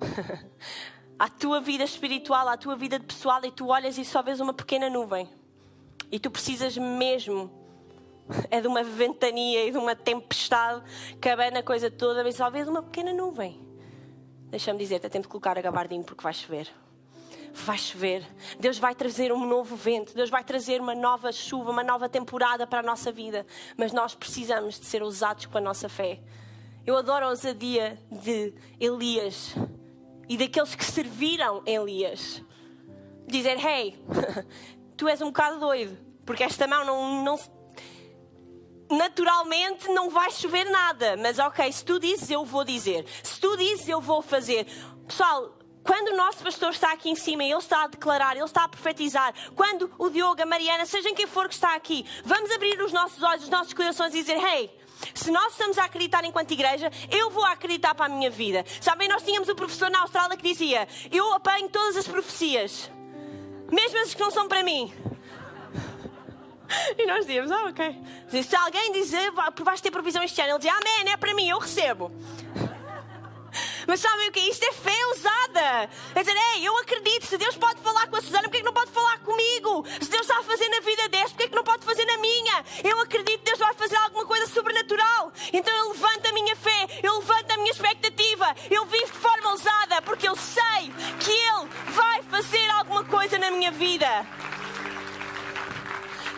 à 1.18 1.28
tua 1.28 1.60
vida 1.60 1.84
espiritual, 1.84 2.48
à 2.48 2.56
tua 2.56 2.74
vida 2.74 2.98
pessoal 2.98 3.44
e 3.44 3.50
tu 3.50 3.68
olhas 3.68 3.98
e 3.98 4.04
só 4.06 4.22
vês 4.22 4.40
uma 4.40 4.54
pequena 4.54 4.88
nuvem. 4.88 5.28
E 6.10 6.18
tu 6.18 6.30
precisas 6.30 6.76
mesmo 6.78 7.50
é 8.50 8.62
de 8.62 8.66
uma 8.66 8.82
ventania 8.82 9.66
e 9.66 9.70
de 9.70 9.76
uma 9.78 9.94
tempestade 9.94 10.82
que 11.20 11.28
abana 11.28 11.60
a 11.60 11.62
coisa 11.62 11.90
toda, 11.90 12.24
mas 12.24 12.36
só 12.36 12.48
vês 12.48 12.66
uma 12.66 12.82
pequena 12.82 13.12
nuvem. 13.12 13.67
Deixa-me 14.50 14.78
dizer, 14.78 14.96
é 15.04 15.08
tempo 15.08 15.22
de 15.22 15.28
colocar 15.28 15.58
a 15.58 15.60
gabardinho 15.60 16.02
porque 16.02 16.22
vai 16.22 16.32
chover. 16.32 16.68
Vai 17.52 17.76
chover. 17.76 18.26
Deus 18.58 18.78
vai 18.78 18.94
trazer 18.94 19.32
um 19.32 19.46
novo 19.46 19.76
vento. 19.76 20.14
Deus 20.14 20.30
vai 20.30 20.42
trazer 20.42 20.80
uma 20.80 20.94
nova 20.94 21.30
chuva, 21.32 21.70
uma 21.70 21.84
nova 21.84 22.08
temporada 22.08 22.66
para 22.66 22.80
a 22.80 22.82
nossa 22.82 23.12
vida. 23.12 23.46
Mas 23.76 23.92
nós 23.92 24.14
precisamos 24.14 24.80
de 24.80 24.86
ser 24.86 25.02
ousados 25.02 25.46
com 25.46 25.58
a 25.58 25.60
nossa 25.60 25.88
fé. 25.88 26.20
Eu 26.86 26.96
adoro 26.96 27.26
a 27.26 27.28
ousadia 27.28 27.98
de 28.10 28.54
Elias 28.80 29.54
e 30.28 30.38
daqueles 30.38 30.74
que 30.74 30.84
serviram 30.84 31.62
Elias. 31.66 32.42
Dizer, 33.26 33.58
hey, 33.62 34.02
tu 34.96 35.06
és 35.06 35.20
um 35.20 35.26
bocado 35.26 35.60
doido, 35.60 35.98
porque 36.24 36.42
esta 36.42 36.66
mão 36.66 36.84
não, 36.86 37.22
não 37.22 37.38
naturalmente 38.90 39.88
não 39.88 40.10
vai 40.10 40.30
chover 40.30 40.64
nada, 40.64 41.16
mas 41.16 41.38
ok, 41.38 41.70
se 41.72 41.84
tu 41.84 41.98
dizes, 41.98 42.30
eu 42.30 42.44
vou 42.44 42.64
dizer. 42.64 43.04
Se 43.22 43.40
tu 43.40 43.56
dizes, 43.56 43.88
eu 43.88 44.00
vou 44.00 44.22
fazer. 44.22 44.66
Pessoal, 45.06 45.58
quando 45.82 46.08
o 46.08 46.16
nosso 46.16 46.44
pastor 46.44 46.70
está 46.70 46.92
aqui 46.92 47.08
em 47.08 47.14
cima 47.14 47.44
e 47.44 47.50
ele 47.50 47.58
está 47.58 47.84
a 47.84 47.86
declarar, 47.86 48.36
ele 48.36 48.44
está 48.44 48.64
a 48.64 48.68
profetizar, 48.68 49.32
quando 49.54 49.90
o 49.98 50.10
Diogo, 50.10 50.42
a 50.42 50.46
Mariana, 50.46 50.84
seja 50.84 51.14
quem 51.14 51.26
for 51.26 51.48
que 51.48 51.54
está 51.54 51.74
aqui, 51.74 52.04
vamos 52.24 52.50
abrir 52.50 52.78
os 52.82 52.92
nossos 52.92 53.22
olhos, 53.22 53.44
os 53.44 53.48
nossos 53.48 53.72
corações 53.72 54.14
e 54.14 54.18
dizer: 54.18 54.36
Hey, 54.36 54.70
se 55.14 55.30
nós 55.30 55.52
estamos 55.52 55.78
a 55.78 55.84
acreditar 55.84 56.24
enquanto 56.24 56.50
igreja, 56.50 56.90
eu 57.10 57.30
vou 57.30 57.44
acreditar 57.44 57.94
para 57.94 58.06
a 58.06 58.08
minha 58.08 58.30
vida. 58.30 58.64
Sabem, 58.80 59.08
nós 59.08 59.22
tínhamos 59.22 59.48
um 59.48 59.54
professor 59.54 59.90
na 59.90 60.00
Austrália 60.00 60.36
que 60.36 60.42
dizia: 60.42 60.86
Eu 61.10 61.32
apanho 61.32 61.68
todas 61.68 61.96
as 61.96 62.06
profecias, 62.06 62.90
mesmo 63.70 63.98
as 64.00 64.12
que 64.12 64.20
não 64.20 64.30
são 64.30 64.46
para 64.46 64.62
mim. 64.62 64.92
E 66.98 67.06
nós 67.06 67.26
dizíamos: 67.26 67.50
Ah, 67.50 67.64
ok. 67.68 67.96
Se 68.42 68.56
alguém 68.56 68.92
dizer, 68.92 69.30
vais 69.64 69.80
ter 69.80 69.90
provisão 69.90 70.22
este 70.22 70.40
ano, 70.40 70.50
ele 70.50 70.58
dizia: 70.58 70.72
Amém, 70.72 71.12
é 71.12 71.16
para 71.16 71.34
mim, 71.34 71.48
eu 71.48 71.58
recebo. 71.58 72.12
Mas 73.86 74.00
sabem 74.00 74.28
o 74.28 74.32
que? 74.32 74.40
Isto 74.40 74.64
é 74.64 74.72
fé 74.72 75.06
usada. 75.16 75.90
É 76.14 76.20
dizer, 76.20 76.36
ei, 76.54 76.68
eu 76.68 76.76
acredito, 76.78 77.26
se 77.26 77.38
Deus 77.38 77.56
pode 77.56 77.80
falar 77.80 78.06
com 78.06 78.16
a 78.16 78.20
Susana, 78.20 78.42
porquê 78.44 78.58
que 78.58 78.64
não 78.64 78.72
pode 78.72 78.90
falar 78.90 79.18
comigo? 79.20 79.84
Se 80.00 80.10
Deus 80.10 80.22
está 80.22 80.38
a 80.38 80.42
fazer 80.42 80.68
na 80.68 80.80
vida 80.80 81.08
desta, 81.08 81.30
porquê 81.30 81.48
que 81.48 81.56
não 81.56 81.64
pode 81.64 81.84
fazer 81.84 82.04
na 82.04 82.18
minha? 82.18 82.64
Eu 82.84 83.00
acredito 83.00 83.38
que 83.38 83.44
Deus 83.46 83.58
vai 83.58 83.74
fazer 83.74 83.96
alguma 83.96 84.26
coisa 84.26 84.46
sobrenatural. 84.46 85.32
Então 85.52 85.74
eu 85.74 85.92
levanto 85.92 86.26
a 86.26 86.32
minha 86.32 86.54
fé, 86.56 86.86
eu 87.02 87.18
levanto 87.18 87.50
a 87.50 87.56
minha 87.56 87.70
expectativa, 87.70 88.54
eu 88.70 88.84
vivo 88.86 89.06
de 89.06 89.18
forma 89.18 89.50
ousada, 89.50 90.02
porque 90.02 90.28
eu 90.28 90.36
sei 90.36 90.92
que 91.18 91.30
Ele 91.30 91.68
vai 91.86 92.22
fazer 92.24 92.68
alguma 92.70 93.04
coisa 93.04 93.38
na 93.38 93.50
minha 93.50 93.72
vida. 93.72 94.26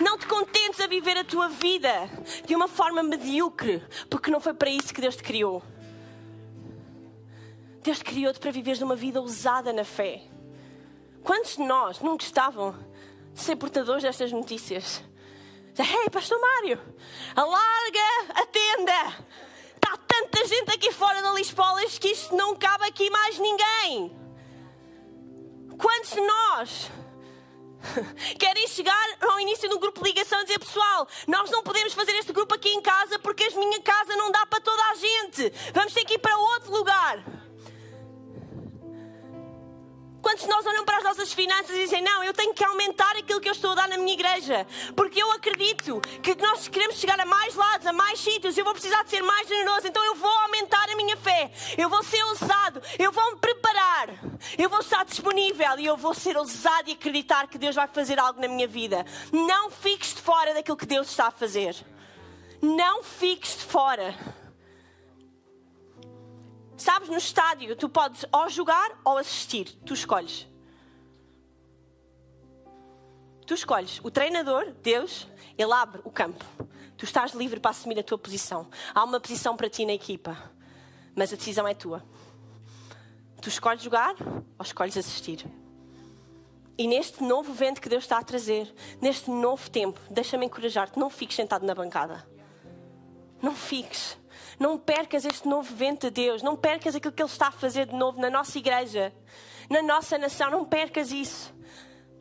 Não 0.01 0.17
te 0.17 0.27
contentes 0.27 0.81
a 0.81 0.87
viver 0.87 1.17
a 1.19 1.25
tua 1.25 1.49
vida 1.49 1.93
de 2.47 2.57
uma 2.57 2.67
forma 2.67 3.03
medíocre, 3.03 3.83
porque 4.09 4.31
não 4.31 4.41
foi 4.41 4.55
para 4.55 4.71
isso 4.71 4.95
que 4.95 5.01
Deus 5.01 5.15
te 5.15 5.23
criou. 5.23 5.63
Deus 7.83 8.03
criou-te 8.03 8.41
para 8.41 8.51
viveres 8.51 8.81
uma 8.81 8.97
vida 8.97 9.21
ousada 9.21 9.73
na 9.73 9.85
fé. 9.85 10.23
Quantos 11.23 11.57
de 11.57 11.63
nós 11.63 12.01
não 12.01 12.17
gostavam 12.17 12.75
de 13.35 13.41
ser 13.41 13.57
portadores 13.57 14.03
destas 14.03 14.33
notícias? 14.33 15.03
Ei, 15.79 16.11
Pastor 16.11 16.39
Mário, 16.41 16.81
alarga 17.35 18.35
a 18.35 18.47
tenda. 18.47 19.27
Está 19.75 19.97
tanta 20.07 20.47
gente 20.47 20.71
aqui 20.71 20.93
fora 20.93 21.23
da 21.23 21.33
Lisbolas 21.33 21.99
que 21.99 22.09
isto 22.09 22.35
não 22.35 22.55
cabe 22.57 22.85
aqui 22.85 23.09
mais 23.11 23.39
ninguém. 23.39 24.17
Quantos 25.79 26.11
de 26.11 26.21
nós 26.21 26.91
querem 28.39 28.67
chegar 28.69 29.09
ao 29.21 29.41
início 29.41 29.69
de 29.69 29.75
um 29.75 29.79
grupo 29.79 30.03
de 30.03 30.09
ligação 30.09 30.41
e 30.41 30.45
dizer: 30.45 30.59
Pessoal, 30.59 31.09
nós 31.27 31.51
não 31.51 31.63
podemos 31.63 31.93
fazer 31.95 32.13
este 32.13 32.33
grupo 32.33 32.55
aqui 32.55 32.69
em 32.71 32.81
casa 32.81 33.19
porque 33.19 33.45
a 33.45 33.51
minha 33.51 33.81
casa 33.81 34.17
não 34.17 34.31
dá 34.31 34.47
para 34.47 34.61
toda 34.61 34.83
a 34.83 34.95
gente. 34.95 35.53
Vamos 35.75 35.93
ter 35.93 36.05
que 36.05 36.15
ir 36.15 36.19
para 36.19 36.37
outro 36.37 36.73
lugar. 36.73 37.40
Quantos 40.23 40.45
de 40.45 40.49
nós 40.49 40.67
olham 40.67 40.85
para 40.85 40.99
as 40.99 41.05
nossas 41.05 41.33
finanças 41.33 41.71
e 41.71 41.81
dizem: 41.81 42.03
Não, 42.03 42.23
eu 42.23 42.33
tenho 42.33 42.53
que 42.53 42.65
aumentar 42.65 43.17
aquilo 43.17 43.41
que 43.41 43.49
eu 43.49 43.53
estou 43.53 43.73
a 43.73 43.75
dar 43.75 43.89
na 43.89 43.97
minha 43.97 44.13
igreja, 44.13 44.67
porque 44.95 45.23
eu 45.23 45.31
acredito 45.33 46.01
que 46.23 46.35
nós 46.37 46.69
queremos 46.69 46.97
chegar 46.97 47.19
a 47.19 47.25
mais 47.25 47.55
lados, 47.55 47.87
a 47.87 47.93
mais 47.93 48.21
sítios, 48.21 48.57
eu 48.57 48.65
vou 48.65 48.75
precisar 48.75 49.03
de 49.03 49.11
ser 49.11 49.23
mais 49.23 49.49
generoso, 49.49 49.87
então 49.87 50.05
eu 50.05 50.15
vou 50.15 50.31
aumentar 50.31 50.89
a 50.91 50.97
minha 50.97 51.17
fé, 51.17 51.51
eu 51.77 51.89
vou 51.89 52.03
ser 52.03 52.23
ousado, 52.25 52.83
eu 52.99 53.11
vou 53.11 53.33
me 53.33 53.39
preparar, 53.39 54.09
eu 54.59 54.69
vou 54.69 54.81
estar 54.81 55.05
disponível 55.05 55.79
e 55.79 55.87
eu 55.87 55.97
vou 55.97 56.15
ser 56.15 56.37
ousado 56.37 56.89
e 56.89 56.93
acreditar 56.93 57.47
que 57.49 57.59
Deus 57.59 57.75
vai 57.75 57.89
fazer 57.89 58.19
algo 58.19 58.41
na 58.41 58.49
minha 58.49 58.69
vida. 58.69 59.05
Não 59.33 59.71
fiques 59.71 60.15
de 60.15 60.21
fora 60.21 60.53
daquilo 60.55 60.77
que 60.77 60.87
Deus 60.87 61.09
está 61.09 61.29
a 61.29 61.31
fazer. 61.31 61.77
Não 62.63 63.03
fiques 63.03 63.57
de 63.57 63.65
fora. 63.65 64.15
Sabes, 66.81 67.11
no 67.11 67.19
estádio, 67.19 67.77
tu 67.77 67.91
podes 67.91 68.25
ou 68.33 68.49
jogar 68.49 68.99
ou 69.05 69.19
assistir. 69.19 69.67
Tu 69.85 69.93
escolhes. 69.93 70.49
Tu 73.47 73.53
escolhes. 73.53 74.01
O 74.03 74.11
treinador, 74.11 74.73
Deus, 74.83 75.29
ele 75.59 75.75
abre 75.75 76.01
o 76.05 76.11
campo. 76.11 76.43
Tu 76.97 77.05
estás 77.05 77.33
livre 77.33 77.61
para 77.61 77.73
assumir 77.73 77.99
a 77.99 78.03
tua 78.03 78.17
posição. 78.17 78.67
Há 78.95 79.05
uma 79.05 79.21
posição 79.21 79.59
para 79.59 79.69
ti 79.69 79.85
na 79.85 79.93
equipa, 79.93 80.35
mas 81.15 81.31
a 81.35 81.37
decisão 81.37 81.69
é 81.69 81.75
tua. 81.75 82.03
Tu 83.43 83.51
escolhes 83.51 83.83
jogar 83.83 84.15
ou 84.59 84.65
escolhes 84.65 84.97
assistir. 84.97 85.45
E 86.79 86.87
neste 86.87 87.23
novo 87.23 87.53
vento 87.53 87.79
que 87.83 87.91
Deus 87.91 88.05
está 88.05 88.17
a 88.17 88.25
trazer, 88.25 88.75
neste 89.03 89.31
novo 89.31 89.71
tempo, 89.71 90.01
deixa-me 90.11 90.47
encorajar-te, 90.47 90.99
não 90.99 91.11
fiques 91.11 91.37
sentado 91.37 91.67
na 91.67 91.75
bancada. 91.75 92.27
Não 93.43 93.55
fiques. 93.55 94.20
Não 94.61 94.77
percas 94.77 95.25
este 95.25 95.49
novo 95.49 95.75
vento 95.75 96.03
de 96.03 96.11
Deus. 96.11 96.43
Não 96.43 96.55
percas 96.55 96.95
aquilo 96.95 97.15
que 97.15 97.23
Ele 97.23 97.31
está 97.31 97.49
a 97.49 97.51
fazer 97.51 97.87
de 97.87 97.97
novo 97.97 98.21
na 98.21 98.29
nossa 98.29 98.59
igreja, 98.59 99.11
na 99.71 99.81
nossa 99.81 100.19
nação. 100.19 100.51
Não 100.51 100.67
percas 100.67 101.11
isso. 101.11 101.51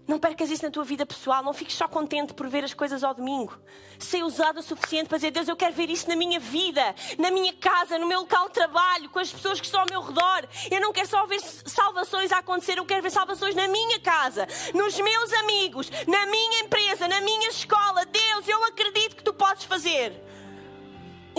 Não 0.08 0.18
percas 0.18 0.50
isso 0.50 0.64
na 0.64 0.72
tua 0.72 0.86
vida 0.86 1.06
pessoal. 1.06 1.44
Não 1.44 1.54
fiques 1.54 1.76
só 1.76 1.86
contente 1.86 2.34
por 2.34 2.48
ver 2.48 2.64
as 2.64 2.74
coisas 2.74 3.04
ao 3.04 3.14
domingo. 3.14 3.60
Ser 4.00 4.24
usado 4.24 4.60
o 4.60 4.64
suficiente 4.64 5.10
para 5.10 5.18
dizer: 5.18 5.32
Deus, 5.32 5.50
eu 5.50 5.56
quero 5.58 5.76
ver 5.76 5.90
isso 5.90 6.08
na 6.08 6.16
minha 6.16 6.40
vida, 6.40 6.96
na 7.18 7.30
minha 7.30 7.52
casa, 7.52 8.00
no 8.00 8.08
meu 8.08 8.22
local 8.22 8.48
de 8.48 8.54
trabalho, 8.54 9.10
com 9.10 9.20
as 9.20 9.30
pessoas 9.30 9.60
que 9.60 9.66
estão 9.66 9.82
ao 9.82 9.88
meu 9.90 10.02
redor. 10.02 10.48
Eu 10.72 10.80
não 10.80 10.94
quero 10.94 11.10
só 11.10 11.26
ver 11.26 11.42
salvações 11.42 12.32
a 12.32 12.38
acontecer, 12.38 12.78
eu 12.78 12.86
quero 12.86 13.04
ver 13.04 13.12
salvações 13.12 13.54
na 13.54 13.68
minha 13.68 14.00
casa, 14.00 14.48
nos 14.74 14.98
meus 14.98 15.34
amigos, 15.34 15.92
na 16.08 16.26
minha 16.26 16.62
empresa, 16.62 17.06
na 17.06 17.20
minha 17.20 17.50
escola. 17.50 18.06
Deus, 18.06 18.48
eu 18.48 18.64
acredito 18.64 19.18
que 19.18 19.24
tu 19.24 19.34
podes 19.34 19.66
fazer. 19.66 20.39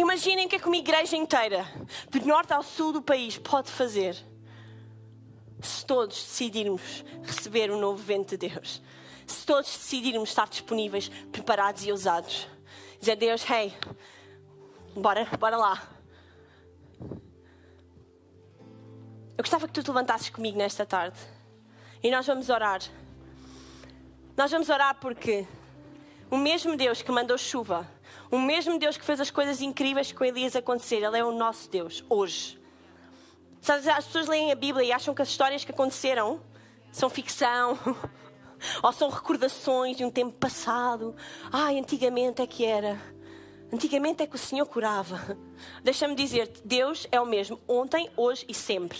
Imaginem 0.01 0.47
o 0.47 0.49
que 0.49 0.57
é 0.57 0.59
que 0.59 0.67
uma 0.67 0.79
igreja 0.79 1.15
inteira, 1.15 1.71
do 2.09 2.27
norte 2.27 2.55
ao 2.55 2.63
sul 2.63 2.91
do 2.91 3.03
país, 3.03 3.37
pode 3.37 3.71
fazer 3.71 4.17
se 5.61 5.85
todos 5.85 6.17
decidirmos 6.17 7.05
receber 7.23 7.71
o 7.71 7.77
um 7.77 7.79
novo 7.79 8.03
vento 8.03 8.31
de 8.31 8.49
Deus. 8.49 8.81
Se 9.27 9.45
todos 9.45 9.71
decidirmos 9.71 10.31
estar 10.31 10.49
disponíveis, 10.49 11.11
preparados 11.31 11.85
e 11.85 11.91
ousados. 11.93 12.49
Dizer 12.99 13.13
a 13.13 13.15
Deus, 13.15 13.45
hey, 13.51 13.75
bora, 14.97 15.27
bora 15.39 15.59
lá. 15.59 15.87
Eu 19.37 19.43
gostava 19.45 19.67
que 19.67 19.75
tu 19.75 19.83
te 19.83 19.89
levantasses 19.89 20.31
comigo 20.31 20.57
nesta 20.57 20.87
tarde. 20.87 21.19
E 22.03 22.11
nós 22.11 22.27
vamos 22.27 22.49
orar. 22.49 22.81
Nós 24.35 24.51
vamos 24.51 24.71
orar 24.71 24.99
porque 24.99 25.47
o 26.31 26.39
mesmo 26.39 26.75
Deus 26.75 27.03
que 27.03 27.13
mandou 27.13 27.37
chuva 27.37 27.87
o 28.31 28.39
mesmo 28.39 28.79
Deus 28.79 28.97
que 28.97 29.05
fez 29.05 29.21
as 29.21 29.31
coisas 29.31 29.61
incríveis 29.61 30.13
com 30.13 30.25
Elias 30.25 30.55
acontecer, 30.55 31.03
Ele 31.03 31.19
é 31.19 31.25
o 31.25 31.33
nosso 31.33 31.69
Deus, 31.69 32.05
hoje. 32.09 32.61
As 33.67 34.07
pessoas 34.07 34.27
leem 34.27 34.53
a 34.53 34.55
Bíblia 34.55 34.87
e 34.87 34.93
acham 34.93 35.15
que 35.15 35.21
as 35.21 35.29
histórias 35.29 35.65
que 35.65 35.71
aconteceram 35.71 36.41
são 36.93 37.11
ficção 37.11 37.79
ou 38.83 38.93
são 38.93 39.11
recordações 39.11 39.97
de 39.97 40.05
um 40.05 40.11
tempo 40.11 40.33
passado. 40.33 41.15
Ai, 41.53 41.79
antigamente 41.79 42.41
é 42.41 42.47
que 42.47 42.65
era. 42.65 43.01
Antigamente 43.73 44.23
é 44.23 44.27
que 44.27 44.35
o 44.35 44.39
Senhor 44.39 44.67
curava. 44.67 45.37
Deixa-me 45.85 46.15
dizer-te: 46.15 46.63
Deus 46.65 47.07
é 47.13 47.21
o 47.21 47.27
mesmo 47.27 47.61
ontem, 47.69 48.09
hoje 48.17 48.45
e 48.49 48.55
sempre. 48.55 48.99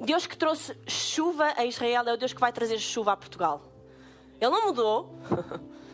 Deus 0.00 0.26
que 0.26 0.36
trouxe 0.36 0.76
chuva 0.86 1.52
a 1.56 1.64
Israel 1.64 2.04
é 2.06 2.12
o 2.14 2.16
Deus 2.16 2.32
que 2.32 2.40
vai 2.40 2.52
trazer 2.52 2.78
chuva 2.78 3.12
a 3.12 3.16
Portugal. 3.16 3.62
Ele 4.40 4.50
não 4.50 4.66
mudou. 4.66 5.18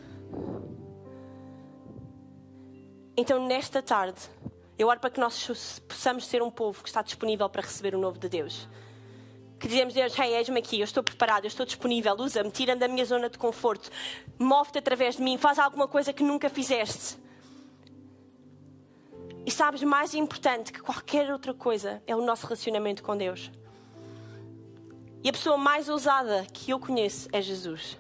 Então, 3.16 3.46
nesta 3.46 3.83
tarde, 3.83 4.20
eu 4.79 4.88
oro 4.88 4.98
para 4.98 5.11
que 5.11 5.20
nós 5.20 5.79
possamos 5.87 6.27
ser 6.27 6.42
um 6.42 6.51
povo 6.51 6.83
que 6.83 6.88
está 6.88 7.03
disponível 7.03 7.48
para 7.48 7.62
receber 7.62 7.94
o 7.94 7.98
novo 7.98 8.18
de 8.18 8.29
Deus. 8.29 8.68
Que 9.61 9.68
dizemos, 9.68 9.92
Deus, 9.92 10.18
hey, 10.18 10.35
eis-me 10.35 10.59
aqui, 10.59 10.81
eu 10.81 10.85
estou 10.85 11.03
preparado, 11.03 11.44
eu 11.44 11.48
estou 11.48 11.66
disponível, 11.66 12.16
usa-me, 12.18 12.51
tira-me 12.51 12.81
da 12.81 12.88
minha 12.88 13.05
zona 13.05 13.29
de 13.29 13.38
conforto, 13.38 13.90
move-te 14.38 14.79
através 14.79 15.16
de 15.16 15.22
mim, 15.22 15.37
faz 15.37 15.59
alguma 15.59 15.87
coisa 15.87 16.12
que 16.12 16.25
nunca 16.25 16.48
fizeste. 16.48 17.18
E 19.44 19.51
sabes, 19.51 19.83
mais 19.83 20.14
importante 20.14 20.72
que 20.72 20.81
qualquer 20.81 21.31
outra 21.31 21.53
coisa 21.53 22.03
é 22.07 22.16
o 22.16 22.22
nosso 22.22 22.46
relacionamento 22.46 23.03
com 23.03 23.16
Deus. 23.16 23.51
E 25.22 25.29
a 25.29 25.33
pessoa 25.33 25.57
mais 25.57 25.88
ousada 25.88 26.46
que 26.53 26.70
eu 26.70 26.81
conheço 26.81 27.29
é 27.31 27.42
Jesus. 27.42 27.98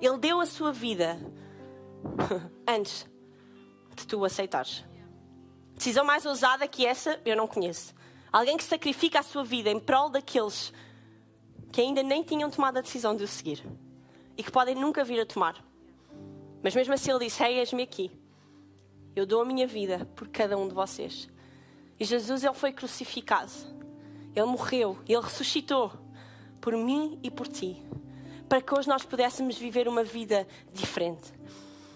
Ele 0.00 0.16
deu 0.18 0.40
a 0.40 0.46
sua 0.46 0.72
vida 0.72 1.18
antes 2.66 3.11
de 3.94 4.06
tu 4.06 4.24
aceitares. 4.24 4.84
Decisão 5.76 6.04
mais 6.04 6.24
ousada 6.26 6.68
que 6.68 6.86
essa 6.86 7.20
eu 7.24 7.36
não 7.36 7.46
conheço. 7.46 7.94
Alguém 8.32 8.56
que 8.56 8.64
sacrifica 8.64 9.20
a 9.20 9.22
sua 9.22 9.44
vida 9.44 9.70
em 9.70 9.78
prol 9.78 10.08
daqueles 10.08 10.72
que 11.70 11.80
ainda 11.80 12.02
nem 12.02 12.22
tinham 12.22 12.50
tomado 12.50 12.78
a 12.78 12.80
decisão 12.80 13.16
de 13.16 13.24
o 13.24 13.28
seguir 13.28 13.64
e 14.36 14.42
que 14.42 14.50
podem 14.50 14.74
nunca 14.74 15.02
vir 15.04 15.20
a 15.20 15.26
tomar. 15.26 15.62
Mas 16.62 16.74
mesmo 16.74 16.94
assim 16.94 17.10
ele 17.10 17.24
disse: 17.24 17.42
Hey, 17.42 17.58
eis-me 17.58 17.82
aqui. 17.82 18.10
Eu 19.14 19.26
dou 19.26 19.42
a 19.42 19.44
minha 19.44 19.66
vida 19.66 20.08
por 20.14 20.28
cada 20.28 20.56
um 20.56 20.68
de 20.68 20.74
vocês. 20.74 21.28
E 21.98 22.04
Jesus, 22.04 22.44
ele 22.44 22.54
foi 22.54 22.72
crucificado. 22.72 23.52
Ele 24.34 24.46
morreu. 24.46 24.98
Ele 25.06 25.20
ressuscitou 25.20 25.92
por 26.60 26.74
mim 26.74 27.18
e 27.22 27.30
por 27.30 27.46
ti. 27.46 27.82
Para 28.48 28.62
que 28.62 28.74
hoje 28.74 28.88
nós 28.88 29.04
pudéssemos 29.04 29.56
viver 29.58 29.88
uma 29.88 30.04
vida 30.04 30.46
diferente 30.72 31.32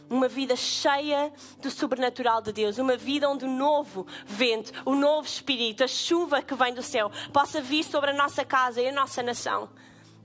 uma 0.09 0.29
vida 0.29 0.57
cheia 0.57 1.33
do 1.61 1.71
sobrenatural 1.71 2.41
de 2.41 2.53
Deus, 2.53 2.79
uma 2.79 2.97
vida 2.97 3.29
onde 3.29 3.45
o 3.45 3.49
novo 3.49 4.07
vento, 4.27 4.73
o 4.85 4.95
novo 4.95 5.27
espírito, 5.27 5.85
a 5.85 5.89
chuva 5.89 6.43
que 6.43 6.55
vem 6.55 6.73
do 6.73 6.83
céu 6.83 7.11
possa 7.33 7.61
vir 7.61 7.85
sobre 7.85 8.11
a 8.11 8.15
nossa 8.15 8.45
casa 8.45 8.81
e 8.81 8.89
a 8.89 8.93
nossa 8.93 9.23
nação. 9.23 9.69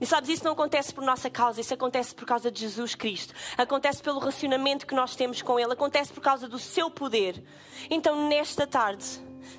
E 0.00 0.06
sabes, 0.06 0.30
isso 0.30 0.44
não 0.44 0.52
acontece 0.52 0.92
por 0.92 1.04
nossa 1.04 1.30
causa, 1.30 1.60
isso 1.60 1.72
acontece 1.72 2.12
por 2.12 2.26
causa 2.26 2.50
de 2.50 2.58
Jesus 2.58 2.94
Cristo. 2.94 3.32
Acontece 3.56 4.02
pelo 4.02 4.18
relacionamento 4.18 4.84
que 4.84 4.96
nós 4.96 5.14
temos 5.14 5.40
com 5.42 5.60
Ele, 5.60 5.72
acontece 5.72 6.12
por 6.12 6.20
causa 6.20 6.48
do 6.48 6.58
seu 6.58 6.90
poder. 6.90 7.40
Então, 7.88 8.28
nesta 8.28 8.66
tarde, 8.66 9.04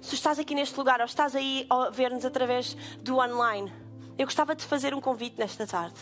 se 0.02 0.16
estás 0.16 0.40
aqui 0.40 0.54
neste 0.54 0.78
lugar 0.78 1.00
ou 1.00 1.06
estás 1.06 1.34
aí 1.34 1.66
a 1.70 1.90
ver-nos 1.90 2.26
através 2.26 2.76
do 3.02 3.20
online, 3.20 3.72
eu 4.18 4.26
gostava 4.26 4.54
de 4.54 4.66
fazer 4.66 4.94
um 4.94 5.00
convite 5.00 5.40
nesta 5.40 5.66
tarde. 5.66 5.98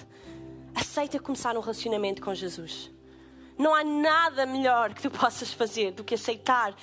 Aceita 0.73 1.19
começar 1.19 1.55
um 1.55 1.59
relacionamento 1.61 2.19
com 2.19 2.33
Jesus. 2.33 2.91
Não 3.61 3.75
há 3.75 3.83
nada 3.83 4.43
melhor 4.47 4.91
que 4.91 5.03
tu 5.03 5.11
possas 5.11 5.53
fazer 5.53 5.91
do 5.91 6.03
que 6.03 6.15
aceitar 6.15 6.73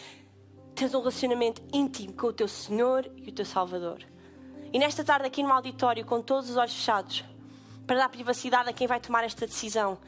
ter 0.77 0.85
um 0.95 1.01
relacionamento 1.01 1.61
íntimo 1.73 2.13
com 2.13 2.29
o 2.29 2.33
teu 2.33 2.47
Senhor 2.47 3.11
e 3.17 3.31
o 3.31 3.33
teu 3.33 3.45
Salvador. 3.45 3.99
E 4.73 4.79
nesta 4.79 5.03
tarde, 5.03 5.27
aqui 5.27 5.43
no 5.43 5.51
auditório, 5.51 6.07
com 6.07 6.23
todos 6.23 6.49
os 6.49 6.57
olhos 6.57 6.73
fechados, 6.73 7.25
para 7.85 7.97
dar 7.97 8.09
privacidade 8.09 8.69
a 8.69 8.73
quem 8.73 8.87
vai 8.87 9.01
tomar 9.01 9.25
esta 9.25 9.45
decisão, 9.45 9.99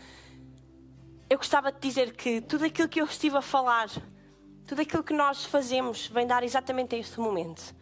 eu 1.28 1.38
gostava 1.38 1.72
de 1.72 1.80
dizer 1.80 2.14
que 2.14 2.40
tudo 2.40 2.64
aquilo 2.64 2.88
que 2.88 3.00
eu 3.00 3.06
estive 3.06 3.36
a 3.36 3.42
falar, 3.42 3.88
tudo 4.64 4.80
aquilo 4.80 5.02
que 5.02 5.12
nós 5.12 5.44
fazemos, 5.44 6.06
vem 6.06 6.24
dar 6.24 6.44
exatamente 6.44 6.94
a 6.94 6.98
este 6.98 7.18
momento, 7.18 7.74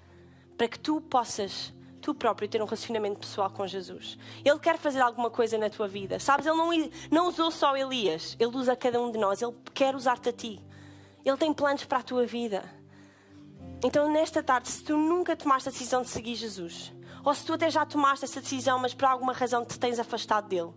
para 0.57 0.67
que 0.67 0.79
tu 0.79 0.99
possas 1.03 1.75
tu 2.09 2.15
próprio 2.15 2.49
ter 2.49 2.63
um 2.63 2.65
relacionamento 2.65 3.21
pessoal 3.21 3.51
com 3.51 3.67
Jesus. 3.67 4.19
Ele 4.43 4.59
quer 4.59 4.79
fazer 4.79 5.01
alguma 5.01 5.29
coisa 5.29 5.59
na 5.59 5.69
tua 5.69 5.87
vida. 5.87 6.19
Sabes, 6.19 6.47
ele 6.47 6.57
não, 6.57 6.71
não 7.11 7.29
usou 7.29 7.51
só 7.51 7.77
Elias, 7.77 8.35
ele 8.41 8.57
usa 8.57 8.75
cada 8.75 8.99
um 8.99 9.13
de 9.13 9.19
nós, 9.19 9.43
ele 9.43 9.55
quer 9.75 9.95
usar-te 9.95 10.31
a 10.31 10.33
ti. 10.33 10.59
Ele 11.23 11.37
tem 11.37 11.53
planos 11.53 11.85
para 11.85 11.99
a 11.99 12.03
tua 12.03 12.25
vida. 12.25 12.65
Então, 13.85 14.11
nesta 14.11 14.43
tarde, 14.43 14.69
se 14.69 14.83
tu 14.83 14.97
nunca 14.97 15.37
tomaste 15.37 15.69
a 15.69 15.73
decisão 15.73 16.01
de 16.01 16.09
seguir 16.09 16.35
Jesus, 16.35 16.95
ou 17.23 17.35
se 17.35 17.45
tu 17.45 17.53
até 17.53 17.69
já 17.71 17.85
tomaste 17.85 18.25
essa 18.25 18.41
decisão, 18.41 18.79
mas 18.79 18.95
por 18.95 19.05
alguma 19.05 19.35
razão 19.35 19.63
te 19.63 19.79
tens 19.79 19.99
afastado 19.99 20.49
dele. 20.49 20.73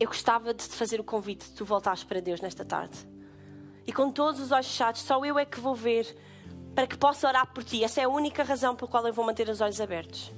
Eu 0.00 0.08
gostava 0.08 0.52
de 0.52 0.68
te 0.68 0.74
fazer 0.74 0.98
o 0.98 1.04
convite 1.04 1.46
de 1.46 1.52
tu 1.52 1.64
voltares 1.64 2.02
para 2.02 2.20
Deus 2.20 2.40
nesta 2.40 2.64
tarde. 2.64 2.98
E 3.86 3.92
com 3.92 4.10
todos 4.10 4.40
os 4.40 4.50
olhos 4.50 4.66
fechados, 4.66 5.02
só 5.02 5.24
eu 5.24 5.38
é 5.38 5.44
que 5.44 5.60
vou 5.60 5.76
ver 5.76 6.12
para 6.74 6.86
que 6.86 6.96
possa 6.96 7.28
orar 7.28 7.46
por 7.52 7.64
ti. 7.64 7.84
Essa 7.84 8.00
é 8.00 8.04
a 8.04 8.08
única 8.08 8.42
razão 8.42 8.74
pela 8.74 8.90
qual 8.90 9.06
eu 9.06 9.12
vou 9.12 9.24
manter 9.24 9.48
os 9.48 9.60
olhos 9.60 9.80
abertos. 9.80 10.32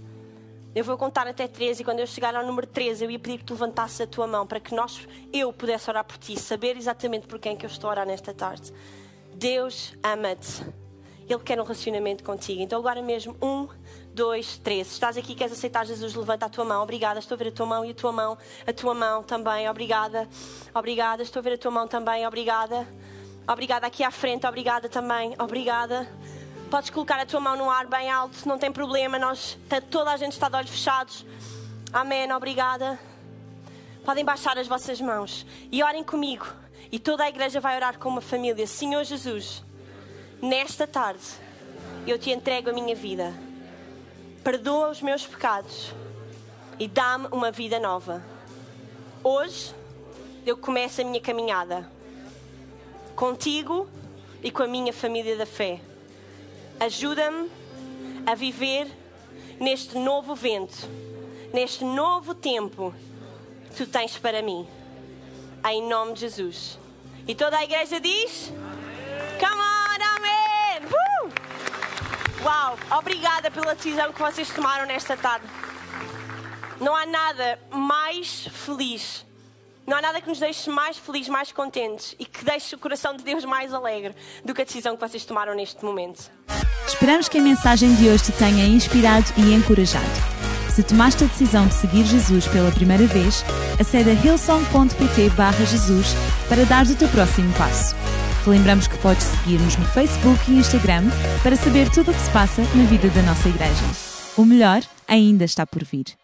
Eu 0.74 0.84
vou 0.84 0.96
contar 0.96 1.26
até 1.26 1.46
13 1.46 1.82
e 1.82 1.84
quando 1.84 2.00
eu 2.00 2.06
chegar 2.06 2.34
ao 2.34 2.46
número 2.46 2.66
13 2.66 3.04
eu 3.04 3.10
ia 3.10 3.18
pedir 3.18 3.38
que 3.38 3.44
tu 3.44 3.52
levantasses 3.52 4.00
a 4.00 4.06
tua 4.06 4.26
mão 4.26 4.46
para 4.46 4.58
que 4.58 4.74
nós, 4.74 5.06
eu 5.30 5.52
pudesse 5.52 5.90
orar 5.90 6.02
por 6.02 6.16
ti, 6.16 6.38
saber 6.40 6.78
exatamente 6.78 7.26
por 7.26 7.38
quem 7.38 7.54
que 7.54 7.66
eu 7.66 7.70
estou 7.70 7.88
a 7.88 7.92
orar 7.92 8.06
nesta 8.06 8.32
tarde. 8.32 8.72
Deus 9.34 9.92
ama-te. 10.02 10.64
Ele 11.28 11.40
quer 11.40 11.60
um 11.60 11.62
relacionamento 11.62 12.24
contigo. 12.24 12.62
Então 12.62 12.78
agora 12.78 13.02
mesmo, 13.02 13.36
um, 13.42 13.68
dois, 14.14 14.58
três. 14.58 14.86
Se 14.86 14.94
estás 14.94 15.16
aqui 15.16 15.34
queres 15.34 15.52
aceitar 15.52 15.84
Jesus, 15.84 16.14
levanta 16.14 16.46
a 16.46 16.48
tua 16.48 16.64
mão. 16.64 16.82
Obrigada. 16.82 17.18
Estou 17.18 17.34
a 17.34 17.38
ver 17.38 17.48
a 17.48 17.52
tua 17.52 17.66
mão 17.66 17.84
e 17.84 17.90
a 17.90 17.94
tua 17.94 18.12
mão. 18.12 18.38
A 18.66 18.72
tua 18.72 18.94
mão 18.94 19.22
também. 19.22 19.68
Obrigada. 19.68 20.28
Obrigada. 20.74 21.22
Estou 21.22 21.40
a 21.40 21.42
ver 21.42 21.52
a 21.54 21.58
tua 21.58 21.70
mão 21.70 21.86
também. 21.86 22.26
Obrigada. 22.26 22.86
Obrigada 23.46 23.87
aqui 23.87 24.05
à 24.05 24.11
frente. 24.11 24.46
Obrigada 24.46 24.88
também. 24.88 25.35
Obrigada. 25.38 26.09
Podes 26.70 26.90
colocar 26.90 27.18
a 27.18 27.26
tua 27.26 27.40
mão 27.40 27.57
no 27.57 27.68
ar 27.68 27.87
bem 27.87 28.11
alto, 28.11 28.48
não 28.48 28.59
tem 28.59 28.72
problema. 28.72 29.18
Nós, 29.18 29.59
toda 29.90 30.11
a 30.11 30.16
gente 30.16 30.33
está 30.33 30.48
de 30.48 30.57
olhos 30.57 30.70
fechados. 30.70 31.26
Amém. 31.92 32.33
Obrigada. 32.33 32.98
Podem 34.05 34.24
baixar 34.24 34.57
as 34.59 34.66
vossas 34.66 35.00
mãos 35.00 35.44
e 35.70 35.83
orem 35.83 36.02
comigo. 36.02 36.46
E 36.90 36.98
toda 36.98 37.24
a 37.24 37.28
igreja 37.28 37.61
vai 37.61 37.76
orar 37.76 37.98
com 37.98 38.09
uma 38.09 38.20
família. 38.20 38.66
Senhor 38.66 39.05
Jesus, 39.05 39.64
nesta 40.40 40.87
tarde 40.87 41.22
eu 42.07 42.18
te 42.18 42.31
entrego 42.31 42.70
a 42.70 42.72
minha 42.72 42.94
vida. 42.94 43.35
Perdoa 44.44 44.90
os 44.90 45.02
meus 45.02 45.26
pecados 45.26 45.92
e 46.78 46.88
dá-me 46.88 47.28
uma 47.33 47.50
vida 47.50 47.78
nova. 47.78 48.22
Hoje 49.22 49.74
eu 50.44 50.57
começo 50.57 51.00
a 51.00 51.05
minha 51.05 51.20
caminhada 51.20 51.88
contigo 53.14 53.88
e 54.42 54.51
com 54.51 54.62
a 54.62 54.66
minha 54.66 54.92
família 54.92 55.37
da 55.37 55.46
fé. 55.46 55.81
Ajuda-me 56.81 57.51
a 58.27 58.35
viver 58.35 58.87
neste 59.61 59.96
novo 59.96 60.35
vento, 60.35 60.88
neste 61.53 61.85
novo 61.85 62.35
tempo 62.35 62.94
que 63.70 63.77
tu 63.77 63.87
tens 63.87 64.18
para 64.18 64.42
mim. 64.42 64.66
Em 65.68 65.83
nome 65.83 66.14
de 66.14 66.20
Jesus. 66.20 66.79
E 67.27 67.35
toda 67.35 67.57
a 67.57 67.64
igreja 67.64 68.01
diz: 68.01 68.53
Come 69.38 69.61
on, 69.61 70.16
amém! 70.16 70.88
Uh! 70.88 72.44
Uau! 72.44 72.77
Obrigada 72.98 73.51
pela 73.51 73.75
decisão 73.75 74.12
que 74.12 74.20
vocês 74.20 74.51
tomaram 74.51 74.87
nesta 74.87 75.16
tarde. 75.16 75.46
Não 76.81 76.96
há 76.96 77.07
nada 77.07 77.61
mais 77.70 78.48
feliz 78.48 79.25
não 79.86 79.96
há 79.96 80.02
nada 80.02 80.20
que 80.20 80.28
nos 80.28 80.38
deixe 80.38 80.70
mais 80.70 80.96
felizes, 80.96 81.28
mais 81.28 81.52
contentes 81.52 82.14
e 82.18 82.24
que 82.24 82.44
deixe 82.44 82.74
o 82.74 82.78
coração 82.78 83.16
de 83.16 83.24
Deus 83.24 83.44
mais 83.44 83.74
alegre 83.74 84.14
do 84.44 84.54
que 84.54 84.62
a 84.62 84.64
decisão 84.64 84.96
que 84.96 85.00
vocês 85.00 85.24
tomaram 85.24 85.54
neste 85.54 85.84
momento. 85.84 86.30
Esperamos 86.86 87.28
que 87.28 87.38
a 87.38 87.42
mensagem 87.42 87.94
de 87.96 88.08
hoje 88.08 88.24
te 88.24 88.32
tenha 88.32 88.66
inspirado 88.66 89.26
e 89.36 89.54
encorajado. 89.54 90.06
Se 90.70 90.82
tomaste 90.82 91.24
a 91.24 91.26
decisão 91.26 91.66
de 91.66 91.74
seguir 91.74 92.04
Jesus 92.04 92.46
pela 92.48 92.70
primeira 92.70 93.06
vez, 93.06 93.44
acede 93.78 94.10
a 94.10 94.14
hillsong.pt 94.14 95.30
Jesus 95.66 96.14
para 96.48 96.64
dar 96.64 96.86
o 96.86 96.96
teu 96.96 97.08
próximo 97.08 97.52
passo. 97.58 97.94
Relembramos 98.44 98.86
que 98.86 98.96
podes 98.98 99.24
seguir-nos 99.24 99.76
no 99.76 99.84
Facebook 99.86 100.50
e 100.50 100.58
Instagram 100.58 101.04
para 101.42 101.56
saber 101.56 101.90
tudo 101.90 102.10
o 102.10 102.14
que 102.14 102.20
se 102.20 102.30
passa 102.30 102.62
na 102.74 102.84
vida 102.84 103.08
da 103.10 103.22
nossa 103.22 103.48
igreja. 103.48 103.84
O 104.36 104.44
melhor 104.44 104.82
ainda 105.06 105.44
está 105.44 105.66
por 105.66 105.84
vir. 105.84 106.21